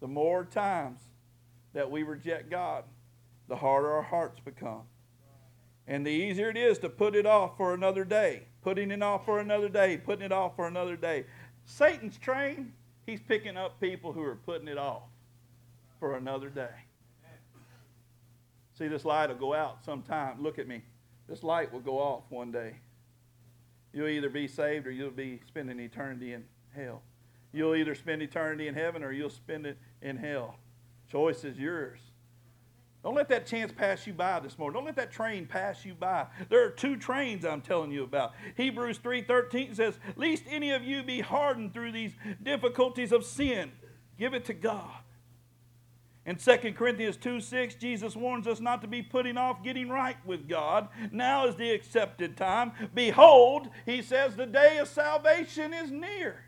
The 0.00 0.08
more 0.08 0.44
times 0.44 1.00
that 1.72 1.90
we 1.90 2.02
reject 2.02 2.50
God, 2.50 2.84
the 3.48 3.56
harder 3.56 3.90
our 3.90 4.02
hearts 4.02 4.40
become. 4.40 4.82
And 5.88 6.06
the 6.06 6.10
easier 6.10 6.50
it 6.50 6.56
is 6.58 6.78
to 6.80 6.90
put 6.90 7.16
it 7.16 7.24
off 7.24 7.56
for 7.56 7.72
another 7.72 8.04
day, 8.04 8.42
putting 8.62 8.90
it 8.90 9.02
off 9.02 9.24
for 9.24 9.40
another 9.40 9.70
day, 9.70 9.96
putting 9.96 10.26
it 10.26 10.32
off 10.32 10.54
for 10.54 10.66
another 10.66 10.96
day. 10.96 11.24
Satan's 11.64 12.18
train, 12.18 12.74
he's 13.06 13.20
picking 13.20 13.56
up 13.56 13.80
people 13.80 14.12
who 14.12 14.22
are 14.22 14.36
putting 14.36 14.68
it 14.68 14.76
off 14.76 15.04
for 15.98 16.16
another 16.16 16.50
day. 16.50 16.68
See, 18.78 18.86
this 18.86 19.06
light 19.06 19.30
will 19.30 19.36
go 19.36 19.54
out 19.54 19.82
sometime. 19.82 20.42
Look 20.42 20.58
at 20.58 20.68
me. 20.68 20.82
This 21.26 21.42
light 21.42 21.72
will 21.72 21.80
go 21.80 21.98
off 21.98 22.24
one 22.28 22.52
day. 22.52 22.76
You'll 23.94 24.08
either 24.08 24.28
be 24.28 24.46
saved 24.46 24.86
or 24.86 24.90
you'll 24.90 25.10
be 25.10 25.40
spending 25.48 25.80
eternity 25.80 26.34
in 26.34 26.44
hell. 26.76 27.02
You'll 27.50 27.74
either 27.74 27.94
spend 27.94 28.20
eternity 28.20 28.68
in 28.68 28.74
heaven 28.74 29.02
or 29.02 29.10
you'll 29.10 29.30
spend 29.30 29.66
it 29.66 29.78
in 30.02 30.18
hell. 30.18 30.58
Choice 31.10 31.44
is 31.44 31.58
yours. 31.58 31.98
Don't 33.08 33.14
let 33.14 33.30
that 33.30 33.46
chance 33.46 33.72
pass 33.72 34.06
you 34.06 34.12
by 34.12 34.38
this 34.38 34.58
morning. 34.58 34.74
Don't 34.74 34.84
let 34.84 34.96
that 34.96 35.10
train 35.10 35.46
pass 35.46 35.82
you 35.82 35.94
by. 35.94 36.26
There 36.50 36.62
are 36.62 36.68
two 36.68 36.94
trains 36.94 37.42
I'm 37.42 37.62
telling 37.62 37.90
you 37.90 38.04
about. 38.04 38.34
Hebrews 38.54 38.98
3:13 38.98 39.74
says, 39.74 39.98
"Least 40.16 40.44
any 40.46 40.72
of 40.72 40.84
you 40.84 41.02
be 41.02 41.22
hardened 41.22 41.72
through 41.72 41.92
these 41.92 42.14
difficulties 42.42 43.10
of 43.10 43.24
sin. 43.24 43.72
Give 44.18 44.34
it 44.34 44.44
to 44.44 44.52
God." 44.52 45.04
In 46.26 46.36
2 46.36 46.74
Corinthians 46.74 47.16
2 47.16 47.40
6, 47.40 47.76
Jesus 47.76 48.14
warns 48.14 48.46
us 48.46 48.60
not 48.60 48.82
to 48.82 48.86
be 48.86 49.02
putting 49.02 49.38
off 49.38 49.62
getting 49.62 49.88
right 49.88 50.18
with 50.26 50.46
God. 50.46 50.90
Now 51.10 51.46
is 51.46 51.56
the 51.56 51.70
accepted 51.70 52.36
time. 52.36 52.72
Behold, 52.92 53.70
he 53.86 54.02
says, 54.02 54.36
the 54.36 54.44
day 54.44 54.76
of 54.76 54.86
salvation 54.86 55.72
is 55.72 55.90
near. 55.90 56.44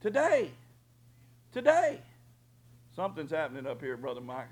Today. 0.00 0.52
Today. 1.50 2.02
Something's 2.94 3.32
happening 3.32 3.66
up 3.66 3.80
here, 3.80 3.96
Brother 3.96 4.20
Mike 4.20 4.46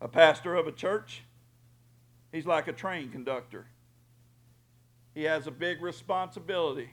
a 0.00 0.08
pastor 0.08 0.54
of 0.54 0.66
a 0.66 0.72
church, 0.72 1.22
he's 2.32 2.46
like 2.46 2.68
a 2.68 2.72
train 2.72 3.10
conductor. 3.10 3.66
He 5.14 5.24
has 5.24 5.46
a 5.46 5.50
big 5.50 5.80
responsibility 5.80 6.90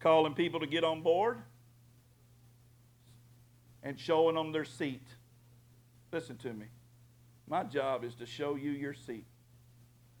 calling 0.00 0.34
people 0.34 0.60
to 0.60 0.66
get 0.66 0.84
on 0.84 1.02
board 1.02 1.38
and 3.82 3.98
showing 3.98 4.34
them 4.34 4.52
their 4.52 4.64
seat. 4.64 5.06
Listen 6.12 6.36
to 6.38 6.52
me. 6.52 6.66
My 7.46 7.62
job 7.62 8.04
is 8.04 8.14
to 8.16 8.26
show 8.26 8.56
you 8.56 8.70
your 8.70 8.94
seat. 8.94 9.24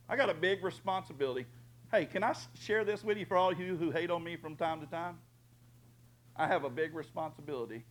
I 0.08 0.16
got 0.16 0.30
a 0.30 0.34
big 0.34 0.64
responsibility. 0.64 1.46
Hey, 1.90 2.06
can 2.06 2.22
I 2.22 2.34
share 2.58 2.84
this 2.84 3.04
with 3.04 3.18
you 3.18 3.26
for 3.26 3.36
all 3.36 3.52
you 3.52 3.76
who 3.76 3.90
hate 3.90 4.10
on 4.10 4.22
me 4.22 4.36
from 4.36 4.56
time 4.56 4.80
to 4.80 4.86
time? 4.86 5.18
I 6.36 6.46
have 6.46 6.64
a 6.64 6.70
big 6.70 6.94
responsibility. 6.94 7.84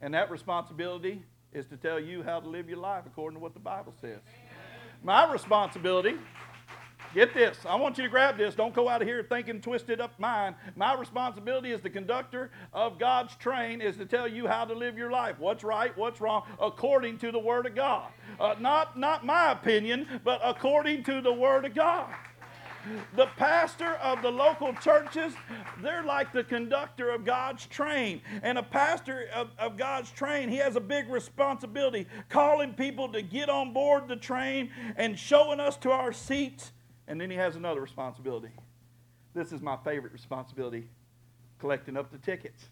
And 0.00 0.14
that 0.14 0.30
responsibility 0.30 1.22
is 1.56 1.66
to 1.66 1.76
tell 1.76 1.98
you 1.98 2.22
how 2.22 2.38
to 2.38 2.48
live 2.48 2.68
your 2.68 2.78
life 2.78 3.04
according 3.06 3.38
to 3.38 3.42
what 3.42 3.54
the 3.54 3.60
Bible 3.60 3.94
says. 4.00 4.20
My 5.02 5.30
responsibility, 5.32 6.16
Get 7.14 7.32
this. 7.32 7.56
I 7.64 7.76
want 7.76 7.96
you 7.96 8.04
to 8.04 8.10
grab 8.10 8.36
this. 8.36 8.54
Don't 8.54 8.74
go 8.74 8.90
out 8.90 9.00
of 9.00 9.08
here 9.08 9.24
thinking 9.26 9.62
twisted 9.62 10.02
up 10.02 10.18
mind. 10.20 10.54
My 10.74 10.92
responsibility 10.94 11.72
as 11.72 11.80
the 11.80 11.88
conductor 11.88 12.50
of 12.74 12.98
God's 12.98 13.34
train 13.36 13.80
is 13.80 13.96
to 13.96 14.04
tell 14.04 14.28
you 14.28 14.46
how 14.46 14.66
to 14.66 14.74
live 14.74 14.98
your 14.98 15.10
life. 15.10 15.36
What's 15.38 15.64
right, 15.64 15.96
what's 15.96 16.20
wrong, 16.20 16.42
according 16.60 17.16
to 17.18 17.32
the 17.32 17.38
Word 17.38 17.64
of 17.64 17.74
God. 17.74 18.10
Uh, 18.38 18.56
not, 18.60 18.98
not 18.98 19.24
my 19.24 19.52
opinion, 19.52 20.20
but 20.24 20.40
according 20.44 21.04
to 21.04 21.22
the 21.22 21.32
Word 21.32 21.64
of 21.64 21.74
God. 21.74 22.12
The 23.14 23.26
pastor 23.36 23.94
of 23.94 24.22
the 24.22 24.30
local 24.30 24.72
churches, 24.74 25.34
they're 25.82 26.04
like 26.04 26.32
the 26.32 26.44
conductor 26.44 27.10
of 27.10 27.24
God's 27.24 27.66
train. 27.66 28.20
And 28.42 28.58
a 28.58 28.62
pastor 28.62 29.28
of, 29.34 29.50
of 29.58 29.76
God's 29.76 30.10
train, 30.10 30.48
he 30.48 30.56
has 30.56 30.76
a 30.76 30.80
big 30.80 31.08
responsibility 31.08 32.06
calling 32.28 32.74
people 32.74 33.08
to 33.12 33.22
get 33.22 33.48
on 33.48 33.72
board 33.72 34.08
the 34.08 34.16
train 34.16 34.70
and 34.96 35.18
showing 35.18 35.60
us 35.60 35.76
to 35.78 35.90
our 35.90 36.12
seats. 36.12 36.72
And 37.08 37.20
then 37.20 37.30
he 37.30 37.36
has 37.36 37.56
another 37.56 37.80
responsibility. 37.80 38.50
This 39.34 39.52
is 39.52 39.60
my 39.60 39.76
favorite 39.84 40.12
responsibility 40.12 40.88
collecting 41.58 41.96
up 41.96 42.10
the 42.10 42.18
tickets, 42.18 42.68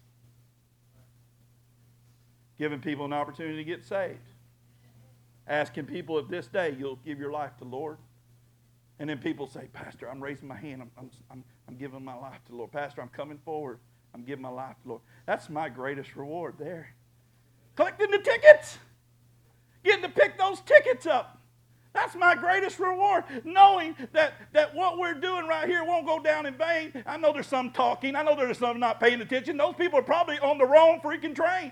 giving 2.57 2.79
people 2.79 3.05
an 3.05 3.13
opportunity 3.13 3.57
to 3.57 3.63
get 3.63 3.83
saved, 3.83 4.19
asking 5.47 5.85
people 5.85 6.17
if 6.19 6.27
this 6.27 6.47
day 6.47 6.75
you'll 6.77 6.99
give 7.05 7.19
your 7.19 7.31
life 7.31 7.57
to 7.57 7.65
Lord. 7.65 7.97
And 8.99 9.09
then 9.09 9.17
people 9.17 9.47
say, 9.47 9.67
Pastor, 9.73 10.09
I'm 10.09 10.23
raising 10.23 10.47
my 10.47 10.55
hand. 10.55 10.81
I'm, 10.81 10.91
I'm, 10.97 11.11
I'm, 11.29 11.43
I'm 11.67 11.75
giving 11.75 12.03
my 12.03 12.15
life 12.15 12.39
to 12.45 12.51
the 12.51 12.57
Lord. 12.57 12.71
Pastor, 12.71 13.01
I'm 13.01 13.09
coming 13.09 13.39
forward. 13.43 13.79
I'm 14.13 14.23
giving 14.23 14.43
my 14.43 14.49
life 14.49 14.75
to 14.77 14.83
the 14.83 14.89
Lord. 14.89 15.01
That's 15.25 15.49
my 15.49 15.67
greatest 15.67 16.15
reward 16.15 16.55
there. 16.57 16.95
Collecting 17.75 18.11
the 18.11 18.19
tickets. 18.19 18.77
Getting 19.83 20.03
to 20.03 20.09
pick 20.09 20.37
those 20.37 20.61
tickets 20.61 21.05
up. 21.05 21.41
That's 21.93 22.13
my 22.15 22.35
greatest 22.35 22.77
reward, 22.77 23.23
knowing 23.45 23.95
that, 24.11 24.33
that 24.51 24.75
what 24.75 24.97
we're 24.97 25.13
doing 25.13 25.47
right 25.47 25.67
here 25.67 25.83
won't 25.85 26.05
go 26.05 26.19
down 26.19 26.45
in 26.45 26.53
vain. 26.55 26.91
I 27.05 27.15
know 27.15 27.31
there's 27.31 27.47
some 27.47 27.71
talking. 27.71 28.17
I 28.17 28.23
know 28.23 28.35
there's 28.35 28.57
some 28.57 28.81
not 28.81 28.99
paying 28.99 29.21
attention. 29.21 29.55
Those 29.55 29.75
people 29.75 29.99
are 29.99 30.03
probably 30.03 30.37
on 30.39 30.57
the 30.57 30.65
wrong 30.65 30.99
freaking 31.01 31.33
train. 31.33 31.71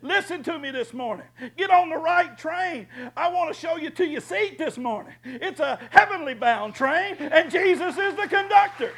Listen 0.00 0.42
to 0.44 0.58
me 0.58 0.70
this 0.70 0.94
morning. 0.94 1.26
Get 1.56 1.70
on 1.70 1.90
the 1.90 1.96
right 1.96 2.36
train. 2.38 2.86
I 3.16 3.28
want 3.28 3.52
to 3.52 3.60
show 3.60 3.76
you 3.76 3.90
to 3.90 4.06
your 4.06 4.20
seat 4.20 4.56
this 4.58 4.78
morning. 4.78 5.12
It's 5.24 5.60
a 5.60 5.78
heavenly 5.90 6.34
bound 6.34 6.74
train, 6.74 7.16
and 7.18 7.50
Jesus 7.50 7.98
is 7.98 8.14
the 8.14 8.28
conductor. 8.28 8.92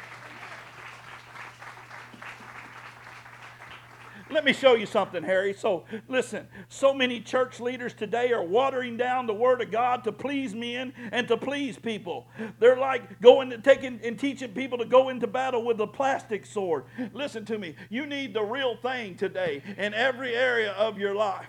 Let 4.31 4.43
me 4.43 4.53
show 4.53 4.73
you 4.73 4.87
something, 4.87 5.21
Harry. 5.21 5.53
So, 5.53 5.85
listen, 6.07 6.47
so 6.67 6.93
many 6.95 7.21
church 7.21 7.59
leaders 7.59 7.93
today 7.93 8.31
are 8.31 8.43
watering 8.43 8.97
down 8.97 9.27
the 9.27 9.35
Word 9.35 9.61
of 9.61 9.69
God 9.69 10.03
to 10.05 10.11
please 10.11 10.55
men 10.55 10.93
and 11.11 11.27
to 11.27 11.37
please 11.37 11.77
people. 11.77 12.25
They're 12.59 12.77
like 12.77 13.21
going 13.21 13.51
to 13.51 13.59
taking 13.59 13.99
and 14.03 14.17
teaching 14.17 14.51
people 14.51 14.79
to 14.79 14.85
go 14.85 15.09
into 15.09 15.27
battle 15.27 15.63
with 15.63 15.79
a 15.79 15.85
plastic 15.85 16.45
sword. 16.47 16.85
Listen 17.13 17.45
to 17.45 17.59
me. 17.59 17.75
You 17.89 18.07
need 18.07 18.33
the 18.33 18.41
real 18.41 18.75
thing 18.77 19.15
today 19.15 19.61
in 19.77 19.93
every 19.93 20.33
area 20.33 20.71
of 20.71 20.97
your 20.97 21.13
life. 21.13 21.45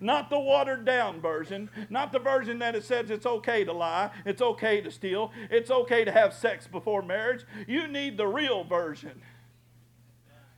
Not 0.00 0.28
the 0.30 0.38
watered 0.38 0.84
down 0.84 1.20
version, 1.20 1.70
not 1.88 2.12
the 2.12 2.18
version 2.18 2.58
that 2.58 2.74
it 2.74 2.84
says 2.84 3.10
it's 3.10 3.24
okay 3.24 3.64
to 3.64 3.72
lie, 3.72 4.10
it's 4.26 4.42
okay 4.42 4.82
to 4.82 4.90
steal, 4.90 5.32
it's 5.50 5.70
okay 5.70 6.04
to 6.04 6.12
have 6.12 6.34
sex 6.34 6.66
before 6.66 7.00
marriage. 7.00 7.44
You 7.66 7.88
need 7.88 8.18
the 8.18 8.26
real 8.26 8.62
version 8.64 9.22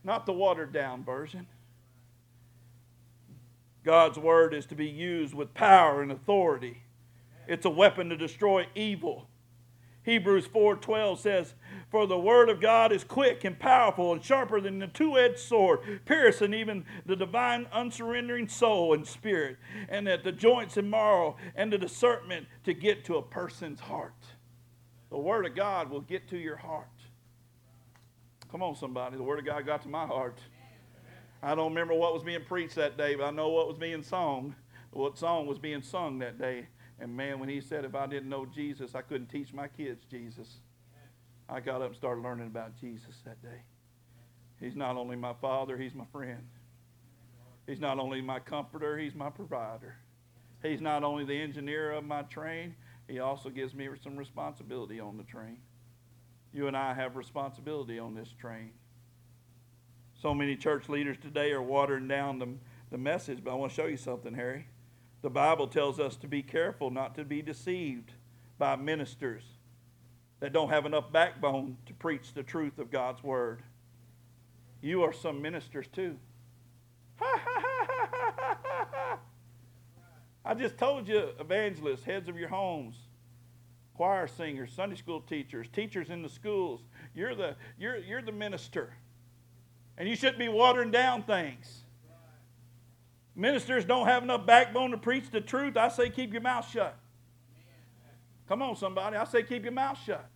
not 0.03 0.25
the 0.25 0.33
watered 0.33 0.71
down 0.71 1.03
version. 1.03 1.47
God's 3.83 4.19
word 4.19 4.53
is 4.53 4.65
to 4.67 4.75
be 4.75 4.87
used 4.87 5.33
with 5.33 5.53
power 5.53 6.01
and 6.01 6.11
authority. 6.11 6.83
It's 7.47 7.65
a 7.65 7.69
weapon 7.69 8.09
to 8.09 8.17
destroy 8.17 8.67
evil. 8.75 9.27
Hebrews 10.03 10.47
4:12 10.47 11.19
says, 11.19 11.55
"For 11.89 12.07
the 12.07 12.19
word 12.19 12.49
of 12.49 12.61
God 12.61 12.91
is 12.91 13.03
quick 13.03 13.43
and 13.43 13.59
powerful 13.59 14.13
and 14.13 14.23
sharper 14.23 14.61
than 14.61 14.79
the 14.79 14.87
two-edged 14.87 15.39
sword, 15.39 16.05
piercing 16.05 16.53
even 16.53 16.85
the 17.05 17.15
divine 17.15 17.65
unsurrendering 17.65 18.49
soul 18.49 18.93
and 18.93 19.05
spirit, 19.05 19.57
and 19.87 20.07
at 20.07 20.23
the 20.23 20.31
joints 20.31 20.77
and 20.77 20.89
marrow 20.89 21.37
and 21.55 21.71
the 21.71 21.77
discernment 21.77 22.47
to 22.63 22.73
get 22.73 23.03
to 23.05 23.17
a 23.17 23.21
person's 23.21 23.81
heart." 23.81 24.35
The 25.09 25.17
word 25.17 25.45
of 25.45 25.55
God 25.55 25.89
will 25.89 26.01
get 26.01 26.27
to 26.29 26.37
your 26.37 26.57
heart. 26.57 26.98
Come 28.51 28.63
on, 28.63 28.75
somebody. 28.75 29.15
The 29.15 29.23
Word 29.23 29.39
of 29.39 29.45
God 29.45 29.65
got 29.65 29.83
to 29.83 29.89
my 29.89 30.05
heart. 30.05 30.39
I 31.41 31.55
don't 31.55 31.69
remember 31.69 31.93
what 31.93 32.13
was 32.13 32.23
being 32.23 32.43
preached 32.43 32.75
that 32.75 32.97
day, 32.97 33.15
but 33.15 33.25
I 33.25 33.31
know 33.31 33.49
what 33.49 33.67
was 33.67 33.77
being 33.77 34.03
sung, 34.03 34.55
what 34.91 35.17
song 35.17 35.45
was 35.45 35.59
being 35.59 35.81
sung 35.81 36.19
that 36.19 36.39
day. 36.39 36.67
And 36.99 37.15
man, 37.15 37.39
when 37.39 37.47
he 37.47 37.61
said, 37.61 37.85
if 37.85 37.95
I 37.95 38.07
didn't 38.07 38.27
know 38.27 38.45
Jesus, 38.45 38.95
I 38.95 39.01
couldn't 39.01 39.27
teach 39.27 39.53
my 39.53 39.67
kids 39.67 40.03
Jesus, 40.09 40.57
I 41.47 41.59
got 41.59 41.81
up 41.81 41.89
and 41.89 41.95
started 41.95 42.21
learning 42.21 42.47
about 42.47 42.75
Jesus 42.75 43.15
that 43.23 43.41
day. 43.41 43.61
He's 44.59 44.75
not 44.75 44.97
only 44.97 45.15
my 45.15 45.33
father, 45.33 45.77
he's 45.77 45.93
my 45.93 46.05
friend. 46.11 46.45
He's 47.67 47.79
not 47.79 47.99
only 47.99 48.19
my 48.21 48.39
comforter, 48.39 48.97
he's 48.97 49.15
my 49.15 49.29
provider. 49.29 49.95
He's 50.61 50.81
not 50.81 51.03
only 51.03 51.23
the 51.23 51.39
engineer 51.39 51.91
of 51.91 52.03
my 52.03 52.23
train, 52.23 52.75
he 53.07 53.19
also 53.19 53.49
gives 53.49 53.73
me 53.73 53.87
some 54.03 54.17
responsibility 54.17 54.99
on 54.99 55.17
the 55.17 55.23
train. 55.23 55.59
You 56.53 56.67
and 56.67 56.75
I 56.75 56.93
have 56.93 57.15
responsibility 57.15 57.99
on 57.99 58.15
this 58.15 58.29
train. 58.39 58.71
So 60.21 60.33
many 60.33 60.55
church 60.55 60.89
leaders 60.89 61.17
today 61.21 61.51
are 61.51 61.61
watering 61.61 62.07
down 62.07 62.39
the, 62.39 62.49
the 62.91 62.97
message, 62.97 63.43
but 63.43 63.51
I 63.51 63.53
want 63.53 63.71
to 63.71 63.75
show 63.75 63.85
you 63.87 63.97
something, 63.97 64.33
Harry. 64.33 64.67
The 65.21 65.29
Bible 65.29 65.67
tells 65.67 65.99
us 65.99 66.15
to 66.17 66.27
be 66.27 66.41
careful 66.41 66.89
not 66.89 67.15
to 67.15 67.23
be 67.23 67.41
deceived 67.41 68.13
by 68.57 68.75
ministers 68.75 69.43
that 70.39 70.53
don't 70.53 70.69
have 70.69 70.85
enough 70.85 71.11
backbone 71.11 71.77
to 71.85 71.93
preach 71.93 72.33
the 72.33 72.43
truth 72.43 72.79
of 72.79 72.91
God's 72.91 73.23
word. 73.23 73.61
You 74.81 75.03
are 75.03 75.13
some 75.13 75.41
ministers 75.41 75.87
too. 75.87 76.17
I 80.45 80.53
just 80.57 80.77
told 80.77 81.07
you, 81.07 81.29
evangelists, 81.39 82.03
heads 82.03 82.29
of 82.29 82.37
your 82.37 82.49
homes, 82.49 82.95
choir 83.99 84.27
singers, 84.27 84.71
Sunday 84.71 84.95
school 84.95 85.19
teachers, 85.19 85.67
teachers 85.73 86.09
in 86.09 86.21
the 86.21 86.29
schools. 86.29 86.79
You're 87.13 87.35
the, 87.35 87.57
you're, 87.77 87.97
you're 87.97 88.21
the 88.21 88.31
minister. 88.31 88.93
And 89.97 90.07
you 90.07 90.15
shouldn't 90.15 90.39
be 90.39 90.47
watering 90.47 90.89
down 90.89 91.23
things. 91.23 91.83
Ministers 93.35 93.83
don't 93.83 94.07
have 94.07 94.23
enough 94.23 94.45
backbone 94.45 94.91
to 94.91 94.97
preach 94.97 95.29
the 95.31 95.41
truth. 95.41 95.75
I 95.75 95.89
say 95.89 96.09
keep 96.09 96.31
your 96.31 96.41
mouth 96.41 96.71
shut. 96.71 96.97
Come 98.47 98.61
on, 98.61 98.77
somebody. 98.77 99.17
I 99.17 99.25
say 99.25 99.43
keep 99.43 99.63
your 99.63 99.73
mouth 99.73 99.99
shut. 100.05 100.31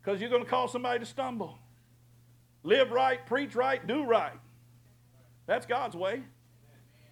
Because 0.00 0.18
you're 0.18 0.30
going 0.30 0.44
to 0.44 0.48
cause 0.48 0.72
somebody 0.72 1.00
to 1.00 1.04
stumble. 1.04 1.58
Live 2.62 2.90
right, 2.90 3.26
preach 3.26 3.54
right, 3.54 3.86
do 3.86 4.04
right. 4.04 4.32
That's 5.44 5.66
God's 5.66 5.94
way. 5.94 6.22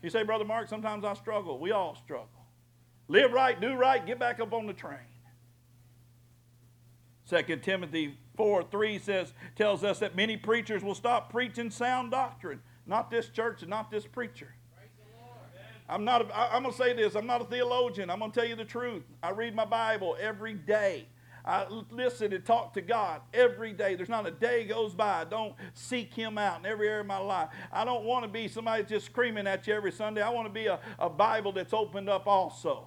You 0.03 0.09
say, 0.09 0.23
Brother 0.23 0.47
Mark, 0.47 0.69
sometimes 0.69 1.05
I 1.05 1.13
struggle. 1.13 1.59
We 1.59 1.73
all 1.73 1.99
struggle. 2.03 2.38
Live 3.09 3.33
right, 3.33 3.59
do 3.59 3.75
right, 3.75 4.05
get 4.05 4.19
back 4.19 4.39
up 4.39 4.53
on 4.53 4.67
the 4.67 4.75
train. 4.75 4.99
2 7.29 7.57
Timothy 7.57 8.17
4 8.37 8.63
3 8.65 8.99
says, 8.99 9.33
tells 9.57 9.85
us 9.85 9.99
that 9.99 10.15
many 10.15 10.37
preachers 10.37 10.83
will 10.83 10.95
stop 10.95 11.31
preaching 11.31 11.71
sound 11.71 12.11
doctrine. 12.11 12.61
Not 12.87 13.11
this 13.11 13.29
church 13.29 13.63
and 13.63 13.71
not 13.71 13.91
this 13.91 14.07
preacher. 14.07 14.55
I'm 15.91 16.05
not. 16.05 16.23
A, 16.23 16.55
I'm 16.55 16.63
going 16.63 16.75
to 16.75 16.79
say 16.79 16.93
this. 16.93 17.15
I'm 17.15 17.27
not 17.27 17.41
a 17.41 17.45
theologian. 17.45 18.11
I'm 18.11 18.21
to 18.21 18.31
tell 18.31 18.45
you 18.45 18.57
the 18.57 18.65
truth. 18.65 19.05
I 19.23 19.31
read 19.31 19.55
my 19.55 19.65
Bible 19.65 20.17
every 20.21 20.55
day. 20.55 21.07
I 21.45 21.67
listen 21.91 22.35
and 22.35 22.45
talk 22.45 22.75
to 22.75 22.83
God 22.83 23.23
every 23.33 23.73
day. 23.73 23.95
There's 23.95 24.11
not 24.11 24.27
a 24.27 24.31
day 24.31 24.65
goes 24.65 24.95
by 24.95 25.23
I 25.23 25.25
don't 25.25 25.55
seek 25.73 26.13
Him 26.13 26.37
out 26.37 26.61
in 26.61 26.67
every 26.67 26.89
area 26.89 27.01
of 27.01 27.07
my 27.07 27.17
life. 27.19 27.49
I 27.73 27.87
don't 27.87 28.05
want 28.05 28.25
to 28.25 28.29
be 28.29 28.49
somebody 28.49 28.85
just 28.85 29.07
screaming 29.07 29.47
at 29.47 29.67
you 29.67 29.73
every 29.73 29.93
Sunday. 29.93 30.21
I 30.21 30.29
want 30.29 30.47
to 30.47 30.53
be 30.53 30.67
a, 30.67 30.79
a 30.99 31.09
Bible 31.09 31.53
that's 31.53 31.73
opened 31.73 32.11
up 32.11 32.27
also. 32.27 32.87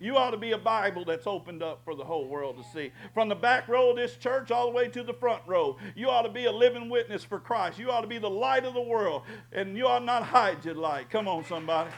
You 0.00 0.16
ought 0.16 0.32
to 0.32 0.36
be 0.36 0.52
a 0.52 0.58
Bible 0.58 1.04
that's 1.04 1.26
opened 1.26 1.62
up 1.62 1.82
for 1.84 1.94
the 1.94 2.04
whole 2.04 2.26
world 2.26 2.56
to 2.56 2.64
see. 2.70 2.90
From 3.14 3.28
the 3.28 3.34
back 3.34 3.68
row 3.68 3.90
of 3.90 3.96
this 3.96 4.16
church 4.16 4.50
all 4.50 4.66
the 4.66 4.72
way 4.72 4.88
to 4.88 5.02
the 5.04 5.14
front 5.14 5.42
row, 5.46 5.76
you 5.94 6.10
ought 6.10 6.22
to 6.22 6.28
be 6.28 6.46
a 6.46 6.52
living 6.52 6.90
witness 6.90 7.22
for 7.22 7.38
Christ. 7.38 7.78
You 7.78 7.90
ought 7.90 8.00
to 8.00 8.06
be 8.06 8.18
the 8.18 8.30
light 8.30 8.64
of 8.64 8.74
the 8.74 8.82
world, 8.82 9.22
and 9.52 9.76
you 9.76 9.86
ought 9.86 10.04
not 10.04 10.24
hide 10.24 10.64
your 10.64 10.74
light. 10.74 11.10
Come 11.10 11.28
on, 11.28 11.44
somebody. 11.44 11.90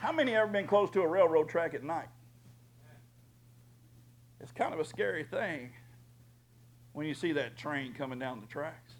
How 0.00 0.10
many 0.10 0.34
ever 0.34 0.50
been 0.50 0.66
close 0.66 0.90
to 0.90 1.02
a 1.02 1.06
railroad 1.06 1.48
track 1.48 1.74
at 1.74 1.84
night? 1.84 2.08
It's 4.40 4.50
kind 4.50 4.74
of 4.74 4.80
a 4.80 4.84
scary 4.84 5.22
thing 5.22 5.70
when 6.92 7.06
you 7.06 7.14
see 7.14 7.32
that 7.32 7.56
train 7.56 7.94
coming 7.94 8.18
down 8.18 8.40
the 8.40 8.48
tracks. 8.48 8.94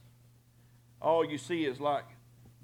All 1.00 1.28
you 1.28 1.36
see 1.36 1.64
is 1.64 1.80
like 1.80 2.04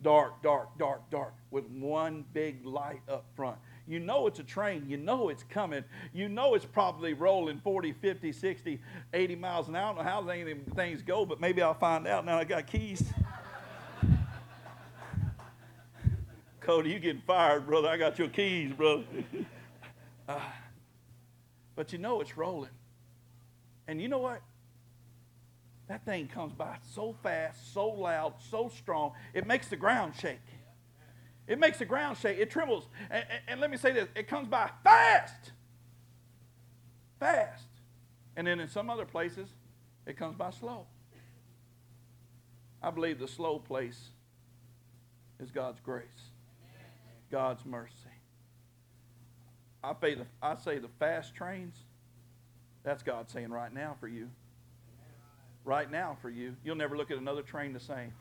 dark, 0.02 0.42
dark, 0.42 0.76
dark, 0.78 1.08
dark, 1.10 1.34
with 1.50 1.66
one 1.66 2.24
big 2.32 2.64
light 2.64 3.00
up 3.08 3.24
front. 3.34 3.58
You 3.86 4.00
know 4.00 4.26
it's 4.26 4.38
a 4.38 4.44
train. 4.44 4.84
You 4.86 4.96
know 4.98 5.28
it's 5.28 5.42
coming. 5.44 5.84
You 6.12 6.28
know 6.28 6.54
it's 6.54 6.64
probably 6.64 7.14
rolling 7.14 7.60
40, 7.60 7.92
50, 7.92 8.32
60, 8.32 8.80
80 9.14 9.36
miles 9.36 9.68
an 9.68 9.76
hour. 9.76 9.84
I 9.84 9.96
don't 9.96 10.04
know 10.04 10.10
how 10.10 10.28
any 10.28 10.54
things 10.74 11.02
go, 11.02 11.24
but 11.24 11.40
maybe 11.40 11.62
I'll 11.62 11.74
find 11.74 12.06
out 12.06 12.24
now 12.24 12.38
I 12.38 12.44
got 12.44 12.66
keys. 12.66 13.02
Cody, 16.60 16.90
you 16.90 16.98
getting 16.98 17.22
fired, 17.26 17.66
brother. 17.66 17.88
I 17.88 17.96
got 17.96 18.18
your 18.18 18.28
keys, 18.28 18.72
brother. 18.72 19.04
Uh, 20.28 20.38
but 21.74 21.90
you 21.90 21.98
know 21.98 22.20
it's 22.20 22.36
rolling. 22.36 22.68
And 23.86 23.98
you 23.98 24.08
know 24.08 24.18
what? 24.18 24.42
That 25.88 26.04
thing 26.04 26.28
comes 26.28 26.52
by 26.52 26.76
so 26.82 27.16
fast, 27.22 27.72
so 27.72 27.88
loud, 27.88 28.34
so 28.50 28.70
strong, 28.76 29.12
it 29.32 29.46
makes 29.46 29.68
the 29.68 29.76
ground 29.76 30.14
shake. 30.14 30.38
It 31.46 31.58
makes 31.58 31.78
the 31.78 31.86
ground 31.86 32.18
shake. 32.18 32.38
It 32.38 32.50
trembles. 32.50 32.86
And, 33.10 33.24
and, 33.28 33.40
and 33.48 33.60
let 33.60 33.70
me 33.70 33.78
say 33.78 33.92
this 33.92 34.08
it 34.14 34.28
comes 34.28 34.48
by 34.48 34.70
fast. 34.84 35.52
Fast. 37.18 37.64
And 38.36 38.46
then 38.46 38.60
in 38.60 38.68
some 38.68 38.90
other 38.90 39.06
places, 39.06 39.48
it 40.06 40.16
comes 40.16 40.36
by 40.36 40.50
slow. 40.50 40.86
I 42.82 42.90
believe 42.90 43.18
the 43.18 43.26
slow 43.26 43.58
place 43.58 44.10
is 45.40 45.50
God's 45.50 45.80
grace, 45.80 46.06
God's 47.30 47.64
mercy. 47.64 47.92
I, 49.82 49.94
the, 50.00 50.26
I 50.42 50.56
say 50.56 50.78
the 50.78 50.88
fast 50.98 51.34
trains, 51.34 51.76
that's 52.84 53.02
God 53.02 53.30
saying 53.30 53.50
right 53.50 53.72
now 53.72 53.96
for 53.98 54.06
you. 54.06 54.28
Right 55.64 55.90
now 55.90 56.16
for 56.22 56.30
you. 56.30 56.56
You'll 56.64 56.76
never 56.76 56.96
look 56.96 57.10
at 57.10 57.18
another 57.18 57.42
train 57.42 57.72
the 57.72 57.80
same. 57.80 58.12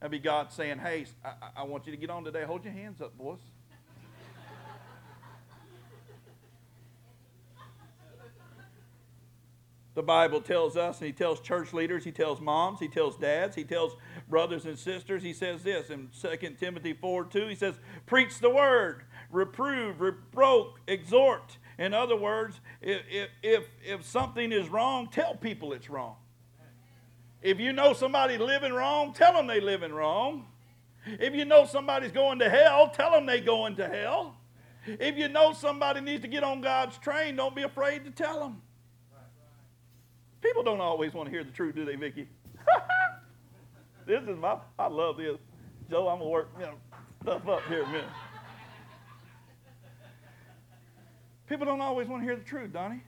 That'd 0.00 0.10
be 0.10 0.18
God 0.18 0.52
saying, 0.52 0.78
hey, 0.78 1.06
I, 1.24 1.32
I 1.56 1.62
want 1.64 1.86
you 1.86 1.92
to 1.92 1.98
get 1.98 2.10
on 2.10 2.24
today. 2.24 2.44
Hold 2.44 2.64
your 2.64 2.74
hands 2.74 3.00
up, 3.00 3.16
boys. 3.16 3.38
the 9.96 10.02
Bible 10.02 10.42
tells 10.42 10.76
us, 10.76 10.98
and 11.00 11.06
He 11.06 11.12
tells 11.12 11.40
church 11.40 11.72
leaders, 11.72 12.04
He 12.04 12.12
tells 12.12 12.40
moms, 12.40 12.78
He 12.78 12.88
tells 12.88 13.16
dads, 13.16 13.56
He 13.56 13.64
tells 13.64 13.96
brothers 14.28 14.66
and 14.66 14.78
sisters. 14.78 15.22
He 15.22 15.32
says 15.32 15.62
this 15.62 15.88
in 15.88 16.10
2 16.20 16.56
Timothy 16.60 16.92
4 16.92 17.24
2. 17.24 17.48
He 17.48 17.54
says, 17.54 17.76
Preach 18.04 18.38
the 18.38 18.50
word, 18.50 19.04
reprove, 19.30 20.02
reproach, 20.02 20.74
exhort. 20.86 21.56
In 21.78 21.92
other 21.92 22.16
words, 22.16 22.60
if, 22.80 23.02
if, 23.42 23.64
if 23.84 24.04
something 24.04 24.50
is 24.50 24.68
wrong, 24.68 25.08
tell 25.10 25.34
people 25.34 25.72
it's 25.72 25.90
wrong. 25.90 26.16
If 27.42 27.60
you 27.60 27.72
know 27.72 27.92
somebody 27.92 28.38
living 28.38 28.72
wrong, 28.72 29.12
tell 29.12 29.34
them 29.34 29.46
they 29.46 29.60
living 29.60 29.92
wrong. 29.92 30.46
If 31.06 31.34
you 31.34 31.44
know 31.44 31.66
somebody's 31.66 32.12
going 32.12 32.38
to 32.40 32.50
hell, 32.50 32.88
tell 32.88 33.12
them 33.12 33.26
they 33.26 33.40
going 33.40 33.76
to 33.76 33.88
hell. 33.88 34.36
If 34.86 35.16
you 35.16 35.28
know 35.28 35.52
somebody 35.52 36.00
needs 36.00 36.22
to 36.22 36.28
get 36.28 36.42
on 36.42 36.60
God's 36.60 36.96
train, 36.98 37.36
don't 37.36 37.54
be 37.54 37.62
afraid 37.62 38.04
to 38.04 38.10
tell 38.10 38.40
them. 38.40 38.62
People 40.40 40.62
don't 40.62 40.80
always 40.80 41.12
want 41.12 41.26
to 41.26 41.30
hear 41.30 41.44
the 41.44 41.50
truth, 41.50 41.74
do 41.74 41.84
they, 41.84 41.96
Vicky? 41.96 42.28
this 44.06 44.22
is 44.22 44.36
my, 44.38 44.58
I 44.78 44.86
love 44.86 45.16
this. 45.16 45.36
Joe, 45.90 46.08
I'm 46.08 46.18
going 46.18 46.28
to 46.28 46.32
work 46.32 46.50
you 46.58 46.66
know, 46.66 46.74
stuff 47.22 47.48
up 47.48 47.62
here 47.68 47.82
a 47.82 47.86
minute. 47.86 48.04
People 51.48 51.66
don't 51.66 51.80
always 51.80 52.08
want 52.08 52.22
to 52.22 52.26
hear 52.26 52.36
the 52.36 52.44
truth, 52.44 52.72
Donnie. 52.72 53.02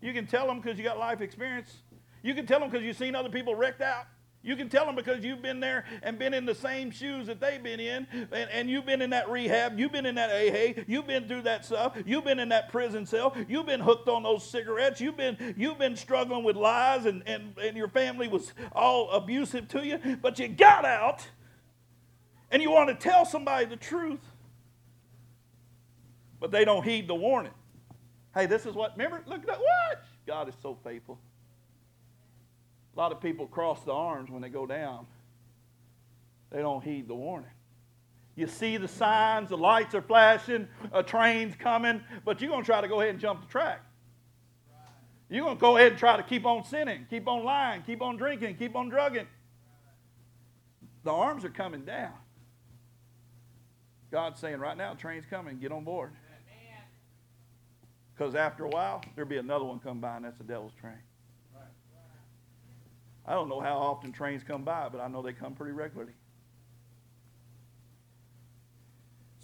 You 0.00 0.12
can 0.12 0.26
tell 0.26 0.46
them 0.46 0.60
because 0.60 0.78
you 0.78 0.84
got 0.84 0.98
life 0.98 1.20
experience. 1.20 1.78
You 2.22 2.34
can 2.34 2.46
tell 2.46 2.60
them 2.60 2.70
because 2.70 2.84
you've 2.84 2.96
seen 2.96 3.14
other 3.14 3.28
people 3.28 3.54
wrecked 3.54 3.80
out. 3.80 4.06
You 4.44 4.56
can 4.56 4.68
tell 4.68 4.86
them 4.86 4.96
because 4.96 5.24
you've 5.24 5.40
been 5.40 5.60
there 5.60 5.84
and 6.02 6.18
been 6.18 6.34
in 6.34 6.44
the 6.44 6.54
same 6.54 6.90
shoes 6.90 7.28
that 7.28 7.40
they've 7.40 7.62
been 7.62 7.78
in, 7.78 8.08
and, 8.32 8.50
and, 8.50 8.68
you've 8.68 8.84
been 8.84 9.00
in 9.00 9.10
that 9.10 9.30
rehab, 9.30 9.78
you've 9.78 9.92
been 9.92 10.04
in 10.04 10.16
that 10.16 10.30
AA, 10.30 10.82
you've 10.88 11.06
been 11.06 11.28
through 11.28 11.42
that 11.42 11.64
stuff, 11.64 11.96
you've 12.04 12.24
been 12.24 12.40
in 12.40 12.48
that 12.48 12.68
prison 12.68 13.06
cell, 13.06 13.36
you've 13.48 13.66
been 13.66 13.78
hooked 13.78 14.08
on 14.08 14.24
those 14.24 14.44
cigarettes, 14.44 15.00
you've 15.00 15.16
been 15.16 15.54
you've 15.56 15.78
been 15.78 15.94
struggling 15.94 16.42
with 16.42 16.56
lies, 16.56 17.06
and, 17.06 17.22
and, 17.26 17.56
and 17.58 17.76
your 17.76 17.86
family 17.86 18.26
was 18.26 18.52
all 18.72 19.10
abusive 19.10 19.68
to 19.68 19.86
you, 19.86 20.00
but 20.20 20.40
you 20.40 20.48
got 20.48 20.84
out, 20.84 21.24
and 22.50 22.60
you 22.60 22.70
want 22.72 22.88
to 22.88 22.96
tell 22.96 23.24
somebody 23.24 23.64
the 23.64 23.76
truth, 23.76 24.26
but 26.40 26.50
they 26.50 26.64
don't 26.64 26.82
heed 26.82 27.06
the 27.06 27.14
warning. 27.14 27.52
Hey, 28.34 28.46
this 28.46 28.64
is 28.66 28.74
what, 28.74 28.92
remember, 28.92 29.22
look 29.26 29.40
at 29.40 29.46
that, 29.46 29.58
what? 29.58 30.04
God 30.26 30.48
is 30.48 30.54
so 30.62 30.78
faithful. 30.82 31.18
A 32.94 32.98
lot 32.98 33.12
of 33.12 33.20
people 33.20 33.46
cross 33.46 33.82
the 33.84 33.92
arms 33.92 34.30
when 34.30 34.42
they 34.42 34.48
go 34.48 34.66
down. 34.66 35.06
They 36.50 36.60
don't 36.60 36.82
heed 36.82 37.08
the 37.08 37.14
warning. 37.14 37.50
You 38.34 38.46
see 38.46 38.78
the 38.78 38.88
signs, 38.88 39.50
the 39.50 39.56
lights 39.58 39.94
are 39.94 40.02
flashing, 40.02 40.68
a 40.92 41.02
train's 41.02 41.54
coming, 41.56 42.02
but 42.24 42.40
you're 42.40 42.50
going 42.50 42.62
to 42.62 42.66
try 42.66 42.80
to 42.80 42.88
go 42.88 43.00
ahead 43.00 43.10
and 43.10 43.20
jump 43.20 43.42
the 43.42 43.48
track. 43.48 43.82
You're 45.28 45.44
going 45.44 45.56
to 45.56 45.60
go 45.60 45.76
ahead 45.76 45.92
and 45.92 45.98
try 45.98 46.16
to 46.16 46.22
keep 46.22 46.44
on 46.46 46.64
sinning, 46.64 47.06
keep 47.08 47.28
on 47.28 47.44
lying, 47.44 47.82
keep 47.82 48.02
on 48.02 48.16
drinking, 48.16 48.56
keep 48.56 48.76
on 48.76 48.88
drugging. 48.88 49.26
The 51.04 51.10
arms 51.10 51.44
are 51.44 51.50
coming 51.50 51.84
down. 51.84 52.12
God's 54.10 54.38
saying 54.38 54.58
right 54.58 54.76
now, 54.76 54.94
train's 54.94 55.24
coming, 55.24 55.58
get 55.58 55.72
on 55.72 55.84
board. 55.84 56.12
Because 58.14 58.34
after 58.34 58.64
a 58.64 58.68
while, 58.68 59.02
there'll 59.14 59.28
be 59.28 59.38
another 59.38 59.64
one 59.64 59.78
come 59.78 60.00
by, 60.00 60.16
and 60.16 60.24
that's 60.24 60.38
the 60.38 60.44
devil's 60.44 60.74
train. 60.80 60.98
I 63.24 63.34
don't 63.34 63.48
know 63.48 63.60
how 63.60 63.78
often 63.78 64.12
trains 64.12 64.42
come 64.42 64.64
by, 64.64 64.88
but 64.88 65.00
I 65.00 65.08
know 65.08 65.22
they 65.22 65.32
come 65.32 65.54
pretty 65.54 65.72
regularly. 65.72 66.12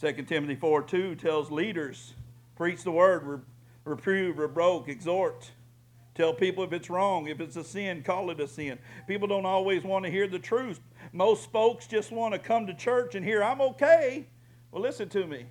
2 0.01 0.13
Timothy 0.25 0.55
4 0.55 0.83
2 0.83 1.15
tells 1.17 1.51
leaders, 1.51 2.15
preach 2.57 2.83
the 2.83 2.91
word, 2.91 3.43
reprove, 3.85 4.39
rebuke, 4.39 4.89
exhort. 4.89 5.51
Tell 6.15 6.35
people 6.35 6.65
if 6.65 6.73
it's 6.73 6.91
wrong, 6.91 7.29
if 7.29 7.41
it's 7.41 7.57
a 7.57 7.63
sin, 7.63 8.03
call 8.03 8.31
it 8.31 8.41
a 8.41 8.49
sin. 8.49 8.79
People 9.07 9.29
don't 9.29 9.47
always 9.47 9.85
want 9.85 10.05
to 10.05 10.11
hear 10.11 10.27
the 10.27 10.39
truth. 10.39 10.81
Most 11.13 11.53
folks 11.53 11.87
just 11.87 12.11
want 12.11 12.35
to 12.35 12.41
come 12.41 12.67
to 12.67 12.75
church 12.75 13.15
and 13.15 13.25
hear, 13.25 13.43
I'm 13.43 13.61
okay. 13.61 14.27
Well, 14.73 14.83
listen 14.83 15.09
to 15.11 15.27
me. 15.27 15.47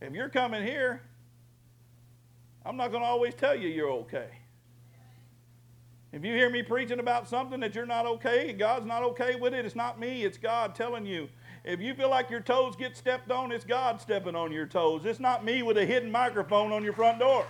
If 0.00 0.12
you're 0.12 0.28
coming 0.28 0.64
here, 0.64 1.02
I'm 2.68 2.76
not 2.76 2.90
going 2.90 3.02
to 3.02 3.08
always 3.08 3.32
tell 3.32 3.56
you 3.56 3.66
you're 3.66 3.90
okay. 3.90 4.28
If 6.12 6.22
you 6.22 6.34
hear 6.34 6.50
me 6.50 6.62
preaching 6.62 7.00
about 7.00 7.26
something 7.26 7.60
that 7.60 7.74
you're 7.74 7.86
not 7.86 8.04
okay 8.04 8.52
God's 8.52 8.84
not 8.84 9.02
okay 9.04 9.36
with 9.36 9.54
it, 9.54 9.64
it's 9.64 9.74
not 9.74 9.98
me, 9.98 10.22
it's 10.24 10.36
God 10.36 10.74
telling 10.74 11.06
you. 11.06 11.30
If 11.64 11.80
you 11.80 11.94
feel 11.94 12.10
like 12.10 12.28
your 12.28 12.40
toes 12.40 12.76
get 12.76 12.94
stepped 12.94 13.30
on, 13.30 13.52
it's 13.52 13.64
God 13.64 14.02
stepping 14.02 14.36
on 14.36 14.52
your 14.52 14.66
toes. 14.66 15.06
It's 15.06 15.18
not 15.18 15.46
me 15.46 15.62
with 15.62 15.78
a 15.78 15.86
hidden 15.86 16.10
microphone 16.10 16.70
on 16.72 16.84
your 16.84 16.92
front 16.92 17.18
door. 17.18 17.46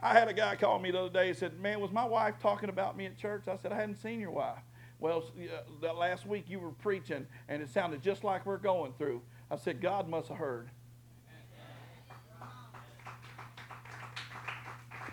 I 0.00 0.12
had 0.12 0.28
a 0.28 0.32
guy 0.32 0.54
call 0.54 0.78
me 0.78 0.92
the 0.92 1.00
other 1.00 1.10
day 1.10 1.28
and 1.28 1.36
said, 1.36 1.60
Man, 1.60 1.80
was 1.80 1.90
my 1.90 2.04
wife 2.04 2.36
talking 2.40 2.68
about 2.68 2.96
me 2.96 3.06
at 3.06 3.18
church? 3.18 3.48
I 3.48 3.56
said, 3.56 3.72
I 3.72 3.76
hadn't 3.76 3.96
seen 3.96 4.20
your 4.20 4.30
wife. 4.30 4.58
Well, 5.00 5.24
uh, 5.36 5.62
that 5.80 5.96
last 5.96 6.26
week 6.26 6.44
you 6.48 6.60
were 6.60 6.70
preaching 6.70 7.26
and 7.48 7.60
it 7.60 7.70
sounded 7.70 8.02
just 8.02 8.22
like 8.22 8.46
we're 8.46 8.56
going 8.56 8.92
through. 8.98 9.22
I 9.50 9.56
said, 9.56 9.80
God 9.80 10.08
must 10.08 10.28
have 10.28 10.38
heard. 10.38 10.70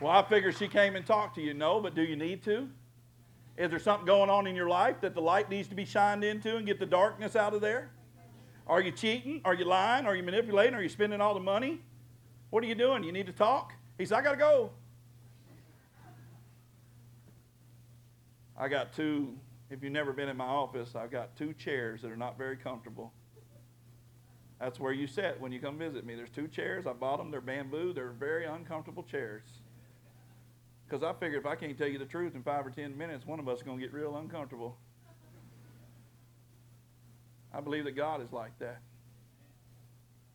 Well, 0.01 0.11
I 0.11 0.23
figure 0.23 0.51
she 0.51 0.67
came 0.67 0.95
and 0.95 1.05
talked 1.05 1.35
to 1.35 1.41
you. 1.41 1.53
No, 1.53 1.81
but 1.81 1.93
do 1.93 2.01
you 2.01 2.15
need 2.15 2.43
to? 2.43 2.69
Is 3.57 3.69
there 3.69 3.79
something 3.79 4.05
going 4.05 4.29
on 4.29 4.47
in 4.47 4.55
your 4.55 4.69
life 4.69 5.01
that 5.01 5.13
the 5.13 5.21
light 5.21 5.49
needs 5.49 5.67
to 5.67 5.75
be 5.75 5.83
shined 5.83 6.23
into 6.23 6.55
and 6.55 6.65
get 6.65 6.79
the 6.79 6.85
darkness 6.85 7.35
out 7.35 7.53
of 7.53 7.59
there? 7.59 7.91
Are 8.65 8.79
you 8.79 8.91
cheating? 8.91 9.41
Are 9.43 9.53
you 9.53 9.65
lying? 9.65 10.05
Are 10.05 10.15
you 10.15 10.23
manipulating? 10.23 10.73
Are 10.73 10.81
you 10.81 10.87
spending 10.87 11.19
all 11.19 11.33
the 11.33 11.41
money? 11.41 11.81
What 12.51 12.63
are 12.63 12.67
you 12.67 12.75
doing? 12.75 13.03
You 13.03 13.11
need 13.11 13.25
to 13.25 13.33
talk? 13.33 13.73
He 13.97 14.05
said, 14.05 14.19
I 14.19 14.21
got 14.21 14.31
to 14.31 14.37
go. 14.37 14.69
I 18.57 18.69
got 18.69 18.93
two, 18.93 19.35
if 19.69 19.83
you've 19.83 19.91
never 19.91 20.13
been 20.13 20.29
in 20.29 20.37
my 20.37 20.45
office, 20.45 20.95
I've 20.95 21.11
got 21.11 21.35
two 21.35 21.53
chairs 21.53 22.01
that 22.01 22.11
are 22.11 22.17
not 22.17 22.37
very 22.37 22.55
comfortable. 22.55 23.11
That's 24.59 24.79
where 24.79 24.93
you 24.93 25.07
sit 25.07 25.39
when 25.39 25.51
you 25.51 25.59
come 25.59 25.77
visit 25.77 26.05
me. 26.05 26.15
There's 26.15 26.29
two 26.29 26.47
chairs. 26.47 26.85
I 26.87 26.93
bought 26.93 27.17
them. 27.17 27.31
They're 27.31 27.41
bamboo. 27.41 27.93
They're 27.93 28.11
very 28.11 28.45
uncomfortable 28.45 29.03
chairs. 29.03 29.43
Because 30.89 31.03
I 31.03 31.13
figured 31.13 31.41
if 31.41 31.45
I 31.45 31.55
can't 31.55 31.77
tell 31.77 31.87
you 31.87 31.99
the 31.99 32.05
truth 32.05 32.33
in 32.33 32.41
five 32.41 32.65
or 32.65 32.71
ten 32.71 32.97
minutes, 32.97 33.25
one 33.25 33.39
of 33.39 33.47
us 33.47 33.59
is 33.59 33.63
going 33.63 33.77
to 33.77 33.85
get 33.85 33.93
real 33.93 34.17
uncomfortable. 34.17 34.75
I 37.53 37.61
believe 37.61 37.83
that 37.83 37.95
God 37.95 38.23
is 38.23 38.31
like 38.31 38.57
that. 38.57 38.79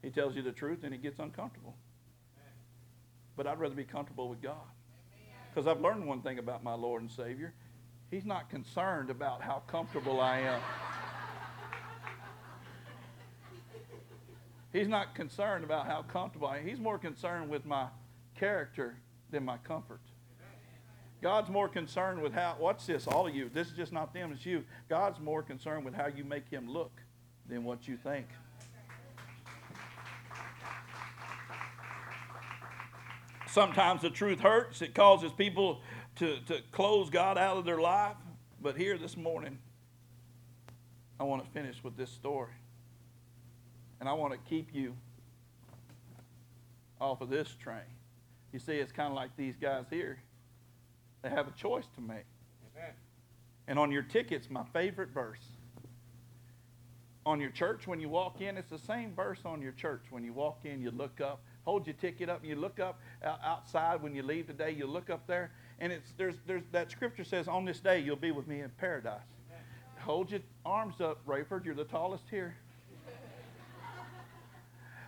He 0.01 0.11
tells 0.11 0.37
you 0.37 0.43
the 0.43 0.53
truth 0.53 0.85
and 0.85 0.93
he 0.93 0.99
gets 0.99 1.19
uncomfortable. 1.19 1.75
But 3.37 3.49
I'd 3.49 3.59
rather 3.59 3.75
be 3.75 3.85
comfortable 3.85 4.29
with 4.29 4.40
God. 4.40 4.62
Because 5.53 5.67
I've 5.67 5.81
learned 5.81 6.07
one 6.07 6.23
thing 6.23 6.38
about 6.38 6.62
my 6.62 6.75
Lord 6.75 7.03
and 7.03 7.11
Savior. 7.11 7.53
He's 8.11 8.25
not 8.25 8.49
concerned 8.49 9.11
about 9.11 9.43
how 9.43 9.62
comfortable 9.67 10.21
I 10.21 10.38
am. 10.38 10.61
He's 14.73 14.88
not 14.88 15.17
concerned 15.17 15.64
about 15.64 15.87
how 15.87 16.03
comfortable 16.03 16.47
I 16.47 16.59
am. 16.59 16.67
He's 16.67 16.79
more 16.79 16.99
concerned 16.99 17.51
with 17.51 17.64
my 17.64 17.88
character 18.37 18.99
than 19.31 19.45
my 19.45 19.57
comfort. 19.59 20.01
God's 21.22 21.48
more 21.48 21.68
concerned 21.68 22.20
with 22.20 22.35
how, 22.35 22.57
what's 22.59 22.87
this, 22.87 23.07
all 23.07 23.27
of 23.27 23.35
you, 23.35 23.48
this 23.53 23.68
is 23.68 23.77
just 23.77 23.92
not 23.92 24.12
them, 24.12 24.33
it's 24.33 24.44
you. 24.44 24.64
God's 24.88 25.18
more 25.20 25.42
concerned 25.42 25.85
with 25.85 25.94
how 25.94 26.07
you 26.07 26.24
make 26.24 26.48
him 26.48 26.68
look 26.68 26.92
than 27.48 27.64
what 27.64 27.88
you 27.88 27.96
think. 27.96 28.27
Sometimes 33.55 34.03
the 34.03 34.11
truth 34.11 34.40
hurts. 34.40 34.83
It 34.83 34.94
causes 34.94 35.31
people 35.31 35.81
to, 36.16 36.40
to 36.46 36.61
close 36.72 37.09
God 37.09 37.38
out 37.38 37.57
of 37.57 37.64
their 37.64 37.81
life. 37.81 38.16
But 38.61 38.77
here 38.77 38.98
this 38.98 39.16
morning, 39.16 39.59
I 41.20 41.22
want 41.22 41.44
to 41.44 41.50
finish 41.53 41.85
with 41.85 41.96
this 41.96 42.11
story. 42.11 42.50
And 44.00 44.09
I 44.09 44.12
want 44.12 44.33
to 44.33 44.38
keep 44.50 44.74
you 44.74 44.96
off 47.00 47.20
of 47.20 47.29
this 47.29 47.55
train. 47.55 47.79
You 48.53 48.59
see, 48.59 48.72
it's 48.72 48.90
kind 48.90 49.09
of 49.09 49.14
like 49.14 49.37
these 49.37 49.55
guys 49.57 49.85
here. 49.88 50.18
They 51.25 51.31
have 51.31 51.49
a 51.49 51.53
choice 51.53 51.87
to 51.95 52.03
make. 52.03 52.27
Amen. 52.77 52.93
And 53.67 53.79
on 53.79 53.91
your 53.91 54.03
tickets, 54.03 54.51
my 54.51 54.63
favorite 54.75 55.09
verse. 55.09 55.41
On 57.25 57.41
your 57.41 57.49
church, 57.49 57.87
when 57.87 57.99
you 57.99 58.11
walk 58.11 58.43
in, 58.43 58.59
it's 58.59 58.69
the 58.69 58.79
same 58.79 59.15
verse 59.15 59.41
on 59.47 59.63
your 59.63 59.73
church. 59.73 60.03
When 60.11 60.23
you 60.23 60.35
walk 60.35 60.67
in, 60.67 60.83
you 60.83 60.91
look 60.91 61.23
up, 61.23 61.43
hold 61.65 61.87
your 61.87 61.95
ticket 61.95 62.29
up, 62.29 62.41
and 62.41 62.51
you 62.51 62.57
look 62.57 62.79
up 62.79 63.01
outside 63.25 64.03
when 64.03 64.15
you 64.15 64.23
leave 64.23 64.47
today. 64.49 64.73
You 64.73 64.87
look 64.87 65.09
up 65.09 65.27
there, 65.27 65.51
and 65.79 65.91
it's 65.91 66.13
there's 66.19 66.37
there's 66.47 66.65
that 66.73 66.91
scripture 66.91 67.25
says, 67.25 67.49
"On 67.49 67.65
this 67.65 67.81
day, 67.81 68.01
you'll 68.01 68.17
be 68.17 68.31
with 68.31 68.47
me 68.47 68.61
in 68.61 68.69
paradise." 68.77 69.23
Hold 70.01 70.31
your 70.31 70.41
arms 70.67 71.01
up, 71.01 71.25
Rayford. 71.25 71.65
You're 71.65 71.75
the 71.75 71.85
tallest 71.85 72.25
here. 72.31 72.55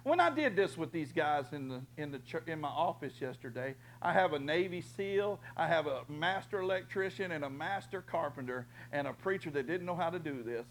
When 0.06 0.20
I 0.20 0.30
did 0.30 0.54
this 0.54 0.78
with 0.78 0.92
these 0.92 1.10
guys 1.10 1.46
in 1.50 1.66
the 1.66 1.80
in 1.96 2.12
the 2.12 2.20
in 2.46 2.60
my 2.60 2.68
office 2.68 3.14
yesterday, 3.20 3.74
I 4.00 4.12
have 4.12 4.34
a 4.34 4.38
Navy 4.38 4.80
SEAL, 4.80 5.40
I 5.56 5.66
have 5.66 5.88
a 5.88 6.02
master 6.08 6.60
electrician, 6.60 7.32
and 7.32 7.44
a 7.44 7.50
master 7.50 8.02
carpenter, 8.02 8.68
and 8.92 9.08
a 9.08 9.12
preacher 9.12 9.50
that 9.50 9.66
didn't 9.66 9.84
know 9.84 9.96
how 9.96 10.10
to 10.10 10.20
do 10.20 10.44
this. 10.44 10.64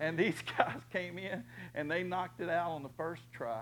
And 0.00 0.18
these 0.18 0.36
guys 0.56 0.80
came 0.90 1.18
in 1.18 1.44
and 1.74 1.90
they 1.90 2.02
knocked 2.02 2.40
it 2.40 2.48
out 2.48 2.70
on 2.70 2.82
the 2.82 2.88
first 2.96 3.20
try. 3.30 3.60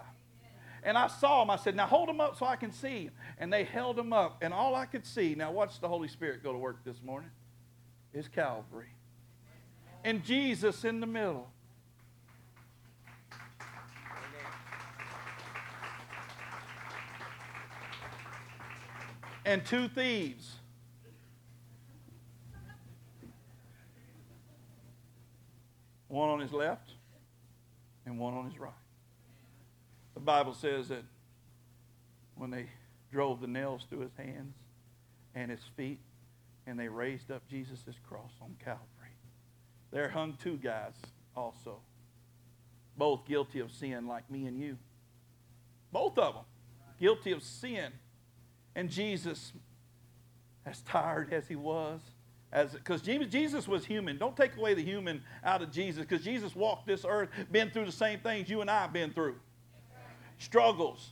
And 0.85 0.97
I 0.97 1.09
saw 1.09 1.41
them. 1.41 1.51
I 1.51 1.57
said, 1.57 1.75
"Now 1.75 1.89
hold 1.89 2.09
them 2.09 2.21
up 2.21 2.39
so 2.39 2.47
I 2.47 2.55
can 2.55 2.71
see." 2.71 3.11
And 3.39 3.53
they 3.53 3.65
held 3.65 3.97
them 3.97 4.13
up, 4.13 4.39
and 4.43 4.55
all 4.55 4.77
I 4.77 4.87
could 4.87 5.05
see. 5.05 5.35
Now 5.35 5.51
watch 5.51 5.81
the 5.81 5.89
Holy 5.89 6.07
Spirit 6.07 6.45
go 6.45 6.53
to 6.53 6.59
work 6.59 6.85
this 6.85 7.03
morning. 7.03 7.31
Is 8.15 8.29
Calvary, 8.29 8.95
and 10.05 10.25
Jesus 10.25 10.85
in 10.85 11.01
the 11.01 11.07
middle. 11.09 11.49
And 19.47 19.65
two 19.65 19.89
thieves. 19.89 20.57
One 26.09 26.29
on 26.29 26.41
his 26.41 26.53
left 26.53 26.91
and 28.05 28.19
one 28.19 28.35
on 28.35 28.45
his 28.45 28.59
right. 28.59 28.73
The 30.15 30.21
Bible 30.21 30.55
says 30.55 30.89
that 30.89 31.05
when 32.35 32.51
they 32.51 32.67
drove 33.13 33.41
the 33.41 33.47
nails 33.47 33.87
through 33.89 34.01
his 34.01 34.15
hands 34.17 34.55
and 35.35 35.51
his 35.51 35.61
feet 35.77 36.01
and 36.67 36.79
they 36.79 36.89
raised 36.89 37.31
up 37.31 37.49
Jesus' 37.49 37.85
cross 38.09 38.33
on 38.43 38.57
Calvary, 38.63 38.83
there 39.93 40.09
hung 40.09 40.37
two 40.43 40.57
guys 40.57 40.95
also, 41.37 41.79
both 42.97 43.27
guilty 43.27 43.61
of 43.61 43.71
sin 43.71 44.09
like 44.09 44.29
me 44.31 44.47
and 44.47 44.59
you. 44.59 44.77
Both 45.93 46.19
of 46.19 46.35
them 46.35 46.45
guilty 46.99 47.33
of 47.33 47.43
sin 47.43 47.93
and 48.77 48.91
Jesus, 48.91 49.55
as 50.67 50.83
tired 50.83 51.33
as 51.33 51.49
he 51.49 51.57
was, 51.57 52.01
as 52.53 52.73
because 52.73 53.01
Jesus 53.01 53.67
was 53.67 53.85
human. 53.85 54.19
Don't 54.19 54.37
take 54.37 54.55
away 54.57 54.75
the 54.75 54.85
human 54.85 55.23
out 55.43 55.63
of 55.63 55.73
Jesus, 55.73 56.03
because 56.03 56.23
Jesus 56.23 56.55
walked 56.55 56.87
this 56.87 57.05
earth, 57.09 57.31
been 57.51 57.71
through 57.71 57.87
the 57.87 57.93
same 57.93 58.21
things 58.21 58.49
you 58.49 58.61
and 58.61 58.71
I 58.71 58.83
have 58.83 58.93
been 58.93 59.13
through. 59.13 59.37
Struggles, 60.39 61.09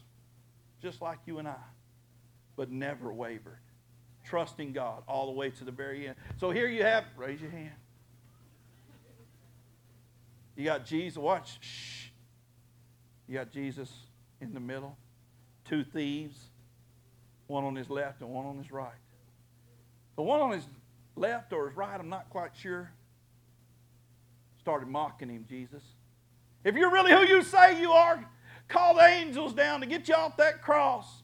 just 0.83 1.01
like 1.01 1.19
you 1.25 1.39
and 1.39 1.49
I, 1.49 1.57
but 2.55 2.71
never 2.71 3.13
wavered. 3.13 3.59
Trusting 4.25 4.73
God 4.73 5.03
all 5.09 5.27
the 5.27 5.33
way 5.33 5.49
to 5.51 5.65
the 5.65 5.73
very 5.73 6.07
end. 6.07 6.17
So 6.37 6.51
here 6.51 6.69
you 6.69 6.83
have, 6.83 7.05
raise 7.17 7.41
your 7.41 7.51
hand. 7.51 7.73
You 10.55 10.67
got 10.67 10.85
Jesus, 10.85 11.17
watch, 11.17 11.59
shh. 11.61 12.09
You 13.27 13.39
got 13.39 13.51
Jesus 13.51 13.91
in 14.43 14.53
the 14.53 14.61
middle, 14.61 14.99
two 15.65 15.83
thieves 15.83 16.51
one 17.47 17.65
on 17.65 17.77
his 17.77 17.91
left 17.91 18.21
and 18.21 18.31
one 18.31 18.47
on 18.47 18.59
his 18.59 18.71
right. 18.71 18.93
The 20.17 20.23
one 20.23 20.41
on 20.41 20.53
his 20.53 20.67
left 21.17 21.53
or 21.53 21.69
his 21.69 21.77
right, 21.77 21.99
I'm 21.99 22.09
not 22.09 22.31
quite 22.31 22.57
sure, 22.57 22.91
started 24.61 24.89
mocking 24.89 25.29
him, 25.29 25.45
Jesus. 25.49 25.83
If 26.65 26.75
you're 26.77 26.91
really 26.91 27.13
who 27.13 27.23
you 27.23 27.43
say 27.43 27.81
you 27.81 27.93
are, 27.93 28.25
call 28.69 28.95
the 28.95 29.05
angels 29.05 29.53
down 29.53 29.81
to 29.81 29.87
get 29.87 30.09
you 30.09 30.15
off 30.15 30.37
that 30.39 30.63
cross. 30.63 31.23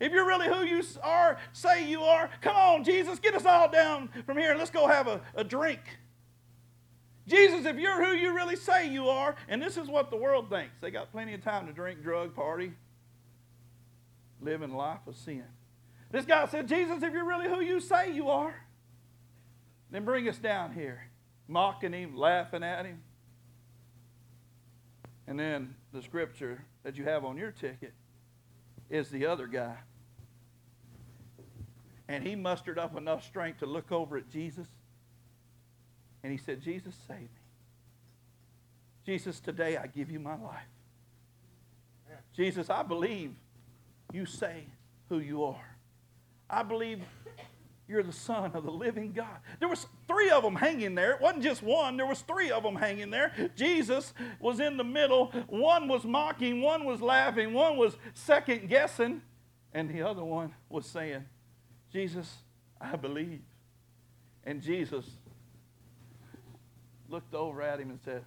If 0.00 0.12
you're 0.12 0.26
really 0.26 0.46
who 0.46 0.64
you 0.64 0.82
are, 1.02 1.38
say 1.52 1.88
you 1.88 2.02
are, 2.02 2.30
come 2.40 2.56
on, 2.56 2.84
Jesus, 2.84 3.18
get 3.18 3.34
us 3.34 3.44
all 3.44 3.68
down 3.68 4.08
from 4.24 4.38
here 4.38 4.50
and 4.50 4.58
let's 4.58 4.70
go 4.70 4.86
have 4.86 5.08
a, 5.08 5.20
a 5.34 5.44
drink. 5.44 5.80
Jesus, 7.26 7.66
if 7.66 7.76
you're 7.76 8.02
who 8.02 8.12
you 8.12 8.34
really 8.34 8.56
say 8.56 8.88
you 8.88 9.08
are, 9.08 9.36
and 9.48 9.60
this 9.60 9.76
is 9.76 9.88
what 9.88 10.10
the 10.10 10.16
world 10.16 10.48
thinks, 10.48 10.72
they 10.80 10.90
got 10.90 11.12
plenty 11.12 11.34
of 11.34 11.42
time 11.42 11.66
to 11.66 11.72
drink, 11.72 12.02
drug, 12.02 12.34
party, 12.34 12.72
live 14.40 14.62
in 14.62 14.72
life 14.72 15.00
of 15.06 15.14
sin. 15.14 15.44
This 16.10 16.24
guy 16.24 16.46
said, 16.46 16.68
Jesus, 16.68 17.02
if 17.02 17.12
you're 17.12 17.24
really 17.24 17.48
who 17.48 17.60
you 17.60 17.80
say 17.80 18.12
you 18.12 18.30
are, 18.30 18.54
then 19.90 20.04
bring 20.04 20.28
us 20.28 20.38
down 20.38 20.72
here. 20.72 21.02
Mocking 21.46 21.92
him, 21.92 22.16
laughing 22.16 22.62
at 22.62 22.86
him. 22.86 23.02
And 25.26 25.38
then 25.38 25.74
the 25.92 26.02
scripture 26.02 26.64
that 26.82 26.96
you 26.96 27.04
have 27.04 27.24
on 27.24 27.36
your 27.36 27.50
ticket 27.50 27.92
is 28.88 29.10
the 29.10 29.26
other 29.26 29.46
guy. 29.46 29.76
And 32.08 32.26
he 32.26 32.34
mustered 32.34 32.78
up 32.78 32.96
enough 32.96 33.24
strength 33.24 33.60
to 33.60 33.66
look 33.66 33.92
over 33.92 34.16
at 34.16 34.30
Jesus. 34.30 34.66
And 36.22 36.32
he 36.32 36.38
said, 36.38 36.62
Jesus, 36.62 36.94
save 37.06 37.20
me. 37.20 37.28
Jesus, 39.04 39.40
today 39.40 39.76
I 39.76 39.86
give 39.86 40.10
you 40.10 40.18
my 40.18 40.36
life. 40.36 40.68
Jesus, 42.34 42.70
I 42.70 42.82
believe 42.82 43.34
you 44.12 44.24
say 44.24 44.64
who 45.08 45.18
you 45.18 45.44
are. 45.44 45.67
I 46.50 46.62
believe 46.62 47.02
you're 47.86 48.02
the 48.02 48.12
son 48.12 48.52
of 48.52 48.64
the 48.64 48.70
living 48.70 49.12
God. 49.12 49.38
There 49.60 49.68
was 49.68 49.86
three 50.06 50.30
of 50.30 50.42
them 50.42 50.54
hanging 50.54 50.94
there. 50.94 51.12
It 51.12 51.20
wasn't 51.22 51.42
just 51.42 51.62
one. 51.62 51.96
There 51.96 52.06
was 52.06 52.20
three 52.20 52.50
of 52.50 52.62
them 52.62 52.76
hanging 52.76 53.10
there. 53.10 53.32
Jesus 53.56 54.12
was 54.40 54.60
in 54.60 54.76
the 54.76 54.84
middle. 54.84 55.26
One 55.48 55.88
was 55.88 56.04
mocking, 56.04 56.60
one 56.60 56.84
was 56.84 57.00
laughing, 57.00 57.54
one 57.54 57.78
was 57.78 57.96
second 58.12 58.68
guessing, 58.68 59.22
and 59.72 59.88
the 59.88 60.02
other 60.02 60.22
one 60.22 60.54
was 60.68 60.84
saying, 60.84 61.24
"Jesus, 61.90 62.42
I 62.80 62.96
believe." 62.96 63.42
And 64.44 64.60
Jesus 64.62 65.08
looked 67.08 67.34
over 67.34 67.62
at 67.62 67.80
him 67.80 67.88
and 67.88 68.00
said, 68.00 68.24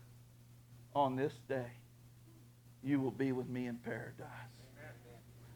"On 0.96 1.16
this 1.16 1.34
day, 1.48 1.72
you 2.84 3.00
will 3.00 3.12
be 3.12 3.32
with 3.32 3.48
me 3.48 3.68
in 3.68 3.78
paradise." 3.78 4.28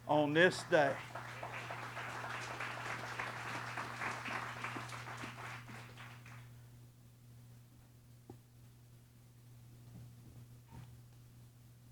On 0.07 0.33
this 0.33 0.61
day, 0.69 0.95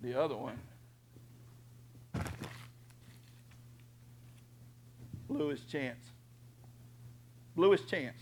the 0.04 0.20
other 0.20 0.36
one 0.36 0.60
blew 5.30 5.48
his 5.48 5.64
chance. 5.64 6.04
Blew 7.56 7.72
his 7.72 7.82
chance. 7.82 8.22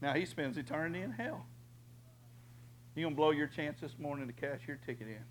Now 0.00 0.12
he 0.12 0.26
spends 0.26 0.58
eternity 0.58 1.00
in 1.00 1.10
hell. 1.10 1.46
You 2.94 3.04
gonna 3.04 3.16
blow 3.16 3.30
your 3.30 3.48
chance 3.48 3.80
this 3.80 3.98
morning 3.98 4.26
to 4.26 4.32
cash 4.32 4.60
your 4.68 4.78
ticket 4.86 5.08
in? 5.08 5.24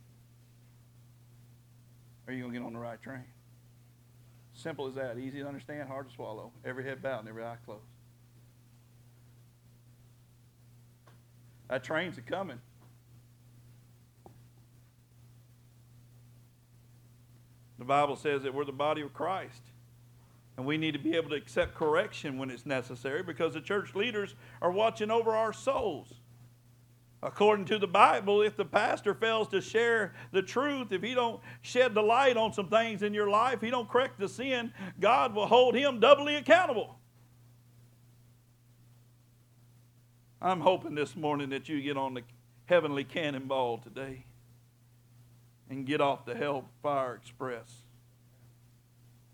Or 2.26 2.34
are 2.34 2.36
you 2.36 2.41
gonna 2.41 2.54
get 2.54 2.66
on 2.66 2.74
the 2.74 2.80
right 2.80 3.02
train? 3.02 3.26
Simple 4.54 4.88
as 4.88 4.95
that. 4.95 5.18
Easy 5.18 5.39
to 5.39 5.47
understand, 5.47 5.88
hard 5.88 6.10
to 6.10 6.14
swallow. 6.16 6.52
Every 6.66 6.84
head 6.84 7.02
bowed 7.02 7.20
and 7.20 7.30
every 7.30 7.43
eye 7.43 7.58
closed. 7.64 7.82
That 11.70 11.84
train's 11.84 12.18
a 12.18 12.22
coming. 12.22 12.60
The 17.84 17.88
Bible 17.88 18.16
says 18.16 18.44
that 18.44 18.54
we're 18.54 18.64
the 18.64 18.72
body 18.72 19.02
of 19.02 19.14
Christ. 19.14 19.62
And 20.56 20.66
we 20.66 20.78
need 20.78 20.94
to 20.94 21.00
be 21.00 21.18
able 21.18 21.32
to 21.32 21.36
accept 21.36 21.76
correction 21.76 22.38
when 22.38 22.50
it's 22.50 22.66
necessary 22.66 23.24
because 23.24 23.56
the 23.56 23.60
church 23.60 23.94
leaders 23.94 24.36
are 24.62 24.72
watching 24.72 25.12
over 25.12 25.32
our 25.32 25.52
souls. 25.52 26.08
According 27.22 27.66
to 27.66 27.78
the 27.78 27.88
Bible, 27.88 28.42
if 28.42 28.56
the 28.56 28.64
pastor 28.64 29.14
fails 29.14 29.50
to 29.50 29.60
share 29.60 30.14
the 30.32 30.42
truth, 30.42 30.94
if 30.94 31.04
he 31.04 31.14
don't 31.14 31.42
shed 31.62 31.94
the 31.94 32.02
light 32.02 32.38
on 32.38 32.54
some 32.54 32.70
things 32.70 33.04
in 33.04 33.14
your 33.14 33.30
life, 33.30 33.60
he 33.60 33.70
don't 33.70 33.90
correct 33.90 34.18
the 34.18 34.30
sin, 34.30 34.72
God 35.02 35.36
will 35.36 35.48
hold 35.48 35.76
him 35.76 36.00
doubly 36.00 36.36
accountable. 36.36 36.96
I'm 40.42 40.62
hoping 40.62 40.96
this 40.96 41.18
morning 41.18 41.50
that 41.50 41.68
you 41.68 41.82
get 41.82 41.98
on 41.98 42.14
the 42.14 42.22
heavenly 42.66 43.04
cannonball 43.04 43.80
today 43.80 44.24
and 45.70 45.86
get 45.86 46.01
off 46.01 46.26
the 46.26 46.36
Hellfire 46.36 47.16
Express. 47.16 47.84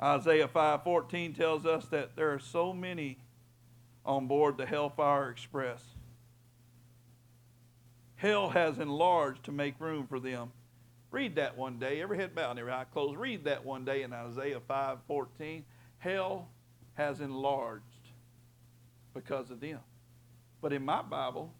Isaiah 0.02 0.48
5:14 0.48 1.34
tells 1.36 1.66
us 1.66 1.88
that 1.88 2.16
there 2.16 2.34
are 2.34 2.40
so 2.40 2.74
many 2.74 3.20
on 4.06 4.28
board 4.28 4.58
the 4.58 4.66
Hellfire 4.66 5.30
Express 5.30 5.84
Hell 8.20 8.50
has 8.50 8.80
enlarged 8.80 9.46
to 9.46 9.52
make 9.54 9.80
room 9.80 10.06
for 10.06 10.20
them. 10.20 10.52
Read 11.10 11.36
that 11.36 11.58
one 11.58 11.80
day. 11.80 12.02
Every 12.02 12.18
head 12.18 12.36
bowed 12.36 12.52
and 12.52 12.60
every 12.60 12.74
eye 12.74 12.84
closed. 12.84 13.18
Read 13.18 13.46
that 13.46 13.64
one 13.64 13.86
day 13.86 14.04
in 14.04 14.12
Isaiah 14.12 14.60
5:14. 14.60 15.64
Hell 16.00 16.50
has 16.96 17.22
enlarged 17.22 18.12
because 19.14 19.50
of 19.52 19.62
them. 19.62 19.80
But 20.62 20.74
in 20.74 20.84
my 20.84 21.02
Bible, 21.02 21.54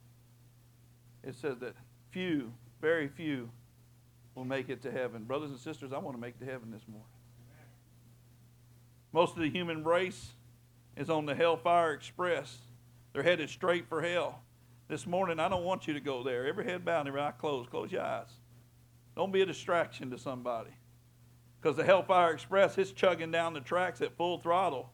it 1.24 1.36
says 1.36 1.60
that 1.60 1.76
few, 2.12 2.52
very 2.82 3.08
few, 3.08 3.50
will 4.40 4.46
make 4.46 4.70
it 4.70 4.82
to 4.82 4.90
heaven. 4.92 5.26
Brothers 5.26 5.52
and 5.52 5.60
sisters, 5.60 5.92
I 5.92 5.98
want 5.98 6.16
to 6.16 6.22
make 6.22 6.36
it 6.40 6.46
to 6.46 6.50
heaven 6.50 6.72
this 6.72 6.88
morning. 6.88 7.06
Most 9.12 9.36
of 9.36 9.42
the 9.42 9.50
human 9.50 9.84
race 9.84 10.30
is 10.96 11.10
on 11.10 11.26
the 11.26 11.36
Hellfire 11.36 11.92
Express. 11.92 12.58
They're 13.12 13.22
headed 13.22 13.50
straight 13.50 13.90
for 13.90 14.02
hell. 14.02 14.40
This 14.88 15.06
morning, 15.06 15.42
I 15.42 15.50
don't 15.50 15.66
want 15.66 15.88
you 15.88 15.94
to 15.94 16.00
go 16.00 16.24
there. 16.24 16.48
Every 16.48 16.64
head 16.64 16.86
bowed 16.86 17.06
every 17.06 17.20
eye 17.20 17.34
closed. 17.38 17.70
Close 17.70 17.92
your 17.92 18.02
eyes. 18.02 18.30
Don't 19.14 19.34
be 19.34 19.42
a 19.42 19.46
distraction 19.46 20.10
to 20.12 20.18
somebody. 20.18 20.72
Because 21.62 21.76
the 21.76 21.84
Hellfire 21.84 22.32
Express 22.32 22.78
is 22.78 22.94
chugging 22.94 23.32
down 23.32 23.54
the 23.54 23.60
tracks 23.60 24.02
at 24.02 24.16
full 24.16 24.40
throttle. 24.40 24.90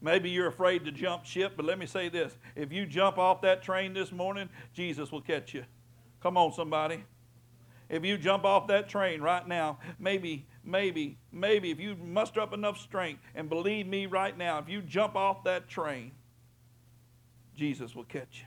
Maybe 0.00 0.30
you're 0.30 0.48
afraid 0.48 0.84
to 0.86 0.90
jump 0.90 1.24
ship, 1.24 1.52
but 1.56 1.64
let 1.64 1.78
me 1.78 1.86
say 1.86 2.08
this. 2.08 2.36
If 2.56 2.72
you 2.72 2.84
jump 2.84 3.16
off 3.16 3.42
that 3.42 3.62
train 3.62 3.94
this 3.94 4.10
morning, 4.10 4.48
Jesus 4.74 5.12
will 5.12 5.22
catch 5.22 5.54
you. 5.54 5.64
Come 6.20 6.36
on, 6.36 6.52
somebody. 6.52 7.04
If 7.88 8.04
you 8.04 8.18
jump 8.18 8.44
off 8.44 8.66
that 8.66 8.88
train 8.88 9.20
right 9.20 9.46
now, 9.46 9.78
maybe, 9.98 10.46
maybe, 10.64 11.18
maybe, 11.30 11.70
if 11.70 11.78
you 11.78 11.94
muster 11.96 12.40
up 12.40 12.52
enough 12.52 12.78
strength 12.78 13.22
and 13.34 13.48
believe 13.48 13.86
me 13.86 14.06
right 14.06 14.36
now, 14.36 14.58
if 14.58 14.68
you 14.68 14.82
jump 14.82 15.14
off 15.14 15.44
that 15.44 15.68
train, 15.68 16.12
Jesus 17.54 17.94
will 17.94 18.04
catch 18.04 18.40
you. 18.40 18.46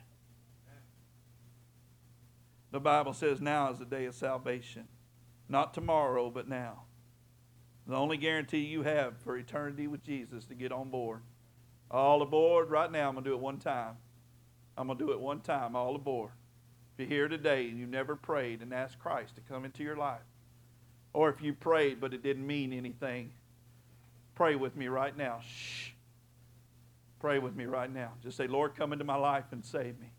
The 2.71 2.79
Bible 2.79 3.13
says 3.13 3.41
now 3.41 3.71
is 3.71 3.79
the 3.79 3.85
day 3.85 4.05
of 4.05 4.13
salvation. 4.13 4.87
Not 5.47 5.73
tomorrow, 5.73 6.29
but 6.29 6.47
now. 6.47 6.83
The 7.87 7.95
only 7.95 8.17
guarantee 8.17 8.59
you 8.59 8.83
have 8.83 9.17
for 9.17 9.35
eternity 9.35 9.87
with 9.87 10.03
Jesus 10.03 10.45
to 10.45 10.53
get 10.53 10.71
on 10.71 10.89
board. 10.89 11.21
All 11.89 12.21
aboard 12.21 12.69
right 12.69 12.91
now. 12.91 13.07
I'm 13.07 13.15
going 13.15 13.23
to 13.23 13.29
do 13.31 13.35
it 13.35 13.41
one 13.41 13.57
time. 13.57 13.95
I'm 14.77 14.85
going 14.85 14.99
to 14.99 15.05
do 15.05 15.11
it 15.11 15.19
one 15.19 15.39
time. 15.39 15.75
All 15.75 15.95
aboard. 15.95 16.29
You're 16.99 17.07
here 17.07 17.27
today 17.29 17.69
and 17.69 17.79
you 17.79 17.85
never 17.85 18.17
prayed 18.17 18.61
and 18.61 18.73
asked 18.73 18.99
Christ 18.99 19.35
to 19.35 19.41
come 19.41 19.63
into 19.63 19.83
your 19.83 19.95
life, 19.95 20.19
or 21.13 21.29
if 21.29 21.41
you 21.41 21.53
prayed 21.53 22.01
but 22.01 22.13
it 22.13 22.21
didn't 22.21 22.45
mean 22.45 22.73
anything, 22.73 23.31
pray 24.35 24.57
with 24.57 24.75
me 24.75 24.89
right 24.89 25.15
now. 25.15 25.39
Shh. 25.41 25.91
Pray 27.21 27.39
with 27.39 27.55
me 27.55 27.65
right 27.65 27.91
now. 27.91 28.11
Just 28.21 28.35
say, 28.35 28.47
Lord, 28.47 28.75
come 28.75 28.91
into 28.91 29.05
my 29.05 29.15
life 29.15 29.45
and 29.51 29.63
save 29.63 29.97
me. 29.97 30.11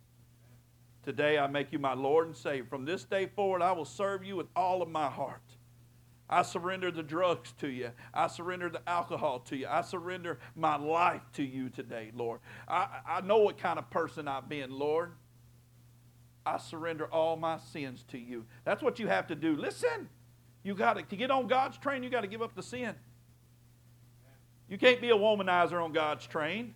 Today 1.04 1.38
I 1.38 1.48
make 1.48 1.70
you 1.70 1.78
my 1.78 1.92
Lord 1.92 2.28
and 2.28 2.36
Savior. 2.36 2.64
From 2.64 2.86
this 2.86 3.04
day 3.04 3.26
forward, 3.26 3.60
I 3.60 3.72
will 3.72 3.84
serve 3.84 4.24
you 4.24 4.36
with 4.36 4.48
all 4.56 4.80
of 4.80 4.88
my 4.88 5.10
heart. 5.10 5.42
I 6.30 6.40
surrender 6.40 6.90
the 6.90 7.02
drugs 7.02 7.52
to 7.60 7.68
you. 7.68 7.90
I 8.14 8.28
surrender 8.28 8.70
the 8.70 8.88
alcohol 8.88 9.40
to 9.40 9.56
you. 9.56 9.66
I 9.68 9.82
surrender 9.82 10.38
my 10.56 10.76
life 10.76 11.22
to 11.34 11.42
you 11.42 11.68
today, 11.68 12.10
Lord. 12.14 12.40
I, 12.66 13.00
I 13.06 13.20
know 13.20 13.38
what 13.38 13.58
kind 13.58 13.78
of 13.78 13.90
person 13.90 14.28
I've 14.28 14.48
been, 14.48 14.70
Lord. 14.70 15.12
I 16.44 16.58
surrender 16.58 17.06
all 17.06 17.36
my 17.36 17.58
sins 17.58 18.04
to 18.08 18.18
you. 18.18 18.44
That's 18.64 18.82
what 18.82 18.98
you 18.98 19.08
have 19.08 19.26
to 19.28 19.34
do. 19.34 19.56
Listen, 19.56 20.08
you 20.62 20.74
got 20.74 20.94
to, 21.08 21.16
get 21.16 21.30
on 21.30 21.46
God's 21.46 21.78
train, 21.78 22.02
you 22.02 22.10
got 22.10 22.22
to 22.22 22.26
give 22.26 22.42
up 22.42 22.54
the 22.54 22.62
sin. 22.62 22.94
You 24.68 24.78
can't 24.78 25.00
be 25.00 25.10
a 25.10 25.16
womanizer 25.16 25.82
on 25.82 25.92
God's 25.92 26.26
train. 26.26 26.74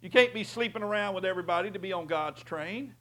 You 0.00 0.10
can't 0.10 0.32
be 0.32 0.44
sleeping 0.44 0.82
around 0.82 1.14
with 1.14 1.24
everybody 1.24 1.70
to 1.72 1.78
be 1.78 1.92
on 1.92 2.06
God's 2.06 2.42
train. 2.42 2.94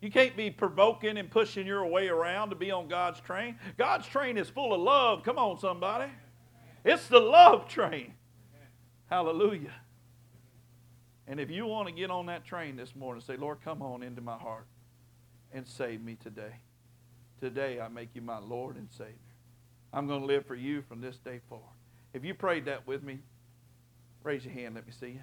You 0.00 0.10
can't 0.10 0.36
be 0.36 0.50
provoking 0.50 1.16
and 1.18 1.30
pushing 1.30 1.66
your 1.66 1.86
way 1.86 2.08
around 2.08 2.50
to 2.50 2.56
be 2.56 2.70
on 2.70 2.88
God's 2.88 3.20
train. 3.20 3.56
God's 3.78 4.06
train 4.06 4.36
is 4.36 4.48
full 4.48 4.74
of 4.74 4.80
love. 4.80 5.22
Come 5.22 5.38
on, 5.38 5.58
somebody. 5.58 6.10
It's 6.84 7.06
the 7.06 7.20
love 7.20 7.68
train. 7.68 8.14
Hallelujah. 9.08 9.72
And 11.32 11.40
if 11.40 11.50
you 11.50 11.64
want 11.64 11.88
to 11.88 11.94
get 11.94 12.10
on 12.10 12.26
that 12.26 12.44
train 12.44 12.76
this 12.76 12.94
morning, 12.94 13.24
say, 13.26 13.36
Lord, 13.36 13.58
come 13.64 13.80
on 13.80 14.02
into 14.02 14.20
my 14.20 14.36
heart 14.36 14.66
and 15.50 15.66
save 15.66 16.04
me 16.04 16.14
today. 16.22 16.56
Today 17.40 17.80
I 17.80 17.88
make 17.88 18.10
you 18.12 18.20
my 18.20 18.38
Lord 18.38 18.76
and 18.76 18.88
Savior. 18.90 19.16
I'm 19.92 20.06
going 20.06 20.20
to 20.20 20.26
live 20.26 20.44
for 20.44 20.54
you 20.54 20.82
from 20.82 21.00
this 21.00 21.16
day 21.16 21.40
forward. 21.48 21.64
If 22.12 22.22
you 22.22 22.34
prayed 22.34 22.66
that 22.66 22.86
with 22.86 23.02
me, 23.02 23.20
Raise 24.22 24.44
your 24.44 24.54
hand. 24.54 24.76
Let 24.76 24.86
me 24.86 24.92
see 24.92 25.08
you. 25.08 25.20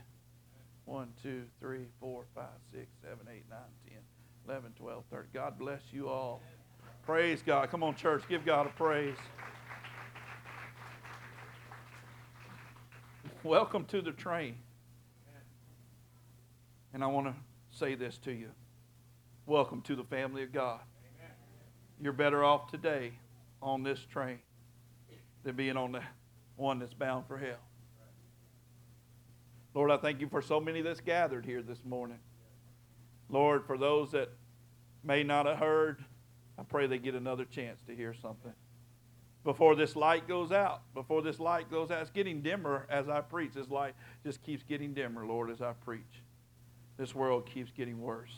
1, 0.86 1.08
2, 1.24 1.44
3, 1.62 1.86
4, 2.02 2.26
5, 2.36 2.44
6, 2.74 2.88
7, 3.02 3.18
8, 3.32 3.44
9, 3.50 3.60
10, 3.88 3.98
11, 4.48 4.72
12, 4.76 5.04
13. 5.10 5.30
God 5.34 5.58
bless 5.58 5.82
you 5.94 6.10
all. 6.10 6.42
Praise 7.06 7.42
God. 7.46 7.70
Come 7.70 7.82
on, 7.82 7.96
church. 7.96 8.24
Give 8.28 8.46
God 8.46 8.66
a 8.66 8.70
praise. 8.72 9.16
Welcome 13.44 13.86
to 13.86 14.02
the 14.02 14.12
train. 14.12 14.56
And 16.94 17.04
I 17.04 17.08
want 17.08 17.28
to 17.28 17.36
say 17.72 17.96
this 17.96 18.18
to 18.20 18.32
you. 18.32 18.50
Welcome 19.46 19.82
to 19.84 19.96
the 19.96 20.04
family 20.04 20.44
of 20.44 20.52
God. 20.52 20.80
You're 22.02 22.14
better 22.14 22.44
off 22.44 22.72
today 22.72 23.12
on 23.62 23.84
this 23.84 24.00
train 24.12 24.40
than 25.44 25.56
being 25.56 25.78
on 25.78 25.92
the 25.92 26.02
one 26.56 26.80
that's 26.80 26.94
bound 26.94 27.28
for 27.28 27.38
hell. 27.38 27.60
Lord, 29.74 29.92
I 29.92 29.98
thank 29.98 30.20
you 30.20 30.28
for 30.28 30.42
so 30.42 30.60
many 30.60 30.82
that's 30.82 31.00
gathered 31.00 31.46
here 31.46 31.62
this 31.62 31.84
morning. 31.86 32.20
Lord, 33.30 33.66
for 33.66 33.78
those 33.78 34.12
that 34.12 34.30
may 35.04 35.24
not 35.24 35.46
have 35.46 35.58
heard, 35.58 36.04
I 36.58 36.64
pray 36.64 36.88
they 36.88 36.98
get 36.98 37.14
another 37.14 37.46
chance 37.46 37.80
to 37.88 37.96
hear 37.96 38.14
something. 38.14 38.54
Before 39.44 39.76
this 39.76 39.96
light 39.96 40.28
goes 40.28 40.52
out, 40.52 40.82
before 40.94 41.22
this 41.22 41.40
light 41.40 41.70
goes 41.70 41.92
out, 41.92 42.02
it's 42.02 42.10
getting 42.10 42.42
dimmer 42.42 42.88
as 42.90 43.08
I 43.08 43.22
preach. 43.22 43.54
This 43.54 43.70
light 43.70 43.94
just 44.24 44.42
keeps 44.42 44.64
getting 44.64 44.94
dimmer, 44.94 45.26
Lord, 45.26 45.52
as 45.52 45.62
I 45.62 45.74
preach. 45.74 46.24
This 47.00 47.16
world 47.16 47.46
keeps 47.46 47.72
getting 47.72 48.02
worse 48.02 48.36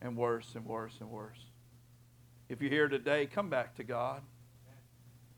and 0.00 0.16
worse 0.16 0.52
and 0.54 0.64
worse 0.64 0.96
and 0.98 1.10
worse. 1.10 1.38
If 2.48 2.62
you're 2.62 2.70
here 2.70 2.88
today, 2.88 3.26
come 3.26 3.50
back 3.50 3.76
to 3.76 3.84
God. 3.84 4.22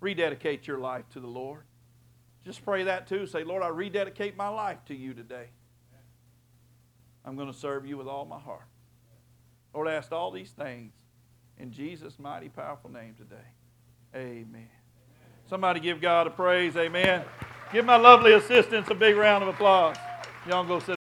Rededicate 0.01 0.69
your 0.69 0.79
life 0.79 1.05
to 1.15 1.21
the 1.21 1.27
Lord. 1.27 1.65
Just 2.45 2.65
pray 2.65 2.85
that 2.85 3.09
too. 3.09 3.27
Say, 3.27 3.43
Lord, 3.43 3.65
I 3.65 3.69
rededicate 3.69 4.37
my 4.37 4.47
life 4.47 4.79
to 4.87 4.95
you 4.95 5.15
today. 5.15 5.47
I'm 7.25 7.35
going 7.35 7.53
to 7.53 7.59
serve 7.59 7.85
you 7.85 7.97
with 7.97 8.07
all 8.07 8.25
my 8.25 8.39
heart. 8.39 8.69
Lord, 9.75 9.89
I 9.89 9.95
asked 9.95 10.13
all 10.13 10.31
these 10.31 10.51
things 10.51 10.93
in 11.59 11.73
Jesus' 11.73 12.21
mighty, 12.21 12.49
powerful 12.49 12.89
name 12.89 13.15
today. 13.15 13.35
Amen. 14.15 14.69
Somebody 15.51 15.81
give 15.81 16.01
God 16.01 16.29
a 16.29 16.31
praise. 16.31 16.77
Amen. 16.77 17.25
Give 17.73 17.85
my 17.85 17.97
lovely 17.97 18.35
assistants 18.35 18.91
a 18.91 18.95
big 18.95 19.17
round 19.17 19.43
of 19.43 19.49
applause. 19.49 19.97
Y'all 20.49 20.63
go 20.63 20.79
sit 20.79 20.95